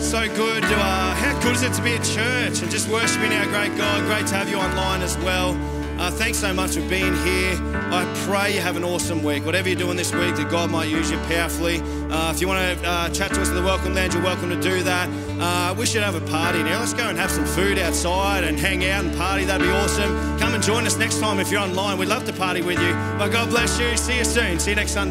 So 0.00 0.28
good. 0.28 0.62
To, 0.62 0.76
uh, 0.76 1.14
how 1.16 1.40
good 1.42 1.56
is 1.56 1.62
it 1.62 1.72
to 1.74 1.82
be 1.82 1.94
at 1.94 2.04
church 2.04 2.62
and 2.62 2.70
just 2.70 2.88
worshiping 2.88 3.32
our 3.32 3.46
great 3.46 3.76
God? 3.76 4.04
Great 4.06 4.28
to 4.28 4.36
have 4.36 4.48
you 4.48 4.58
online 4.58 5.02
as 5.02 5.18
well. 5.18 5.54
Uh, 6.00 6.10
thanks 6.10 6.38
so 6.38 6.50
much 6.54 6.76
for 6.76 6.88
being 6.88 7.14
here. 7.26 7.58
I 7.92 8.10
pray 8.24 8.54
you 8.54 8.60
have 8.62 8.78
an 8.78 8.84
awesome 8.84 9.22
week. 9.22 9.44
Whatever 9.44 9.68
you're 9.68 9.78
doing 9.78 9.98
this 9.98 10.14
week, 10.14 10.34
that 10.36 10.50
God 10.50 10.70
might 10.70 10.88
use 10.88 11.10
you 11.10 11.18
powerfully. 11.28 11.82
Uh, 12.10 12.32
if 12.32 12.40
you 12.40 12.48
want 12.48 12.80
to 12.80 12.88
uh, 12.88 13.10
chat 13.10 13.34
to 13.34 13.42
us 13.42 13.50
at 13.50 13.54
the 13.54 13.62
Welcome 13.62 13.94
Lounge, 13.94 14.14
you're 14.14 14.22
welcome 14.22 14.48
to 14.48 14.58
do 14.58 14.82
that. 14.82 15.10
Uh, 15.38 15.74
we 15.74 15.84
should 15.84 16.02
have 16.02 16.14
a 16.14 16.20
party 16.22 16.62
now. 16.62 16.80
Let's 16.80 16.94
go 16.94 17.06
and 17.06 17.18
have 17.18 17.30
some 17.30 17.44
food 17.44 17.78
outside 17.78 18.44
and 18.44 18.58
hang 18.58 18.82
out 18.86 19.04
and 19.04 19.14
party. 19.14 19.44
That'd 19.44 19.66
be 19.66 19.70
awesome. 19.70 20.38
Come 20.38 20.54
and 20.54 20.64
join 20.64 20.86
us 20.86 20.96
next 20.96 21.20
time 21.20 21.38
if 21.38 21.50
you're 21.50 21.60
online. 21.60 21.98
We'd 21.98 22.08
love 22.08 22.24
to 22.24 22.32
party 22.32 22.62
with 22.62 22.80
you. 22.80 22.92
But 23.18 23.28
God 23.28 23.50
bless 23.50 23.78
you. 23.78 23.94
See 23.98 24.16
you 24.16 24.24
soon. 24.24 24.58
See 24.58 24.70
you 24.70 24.76
next 24.76 24.92
Sunday. 24.92 25.08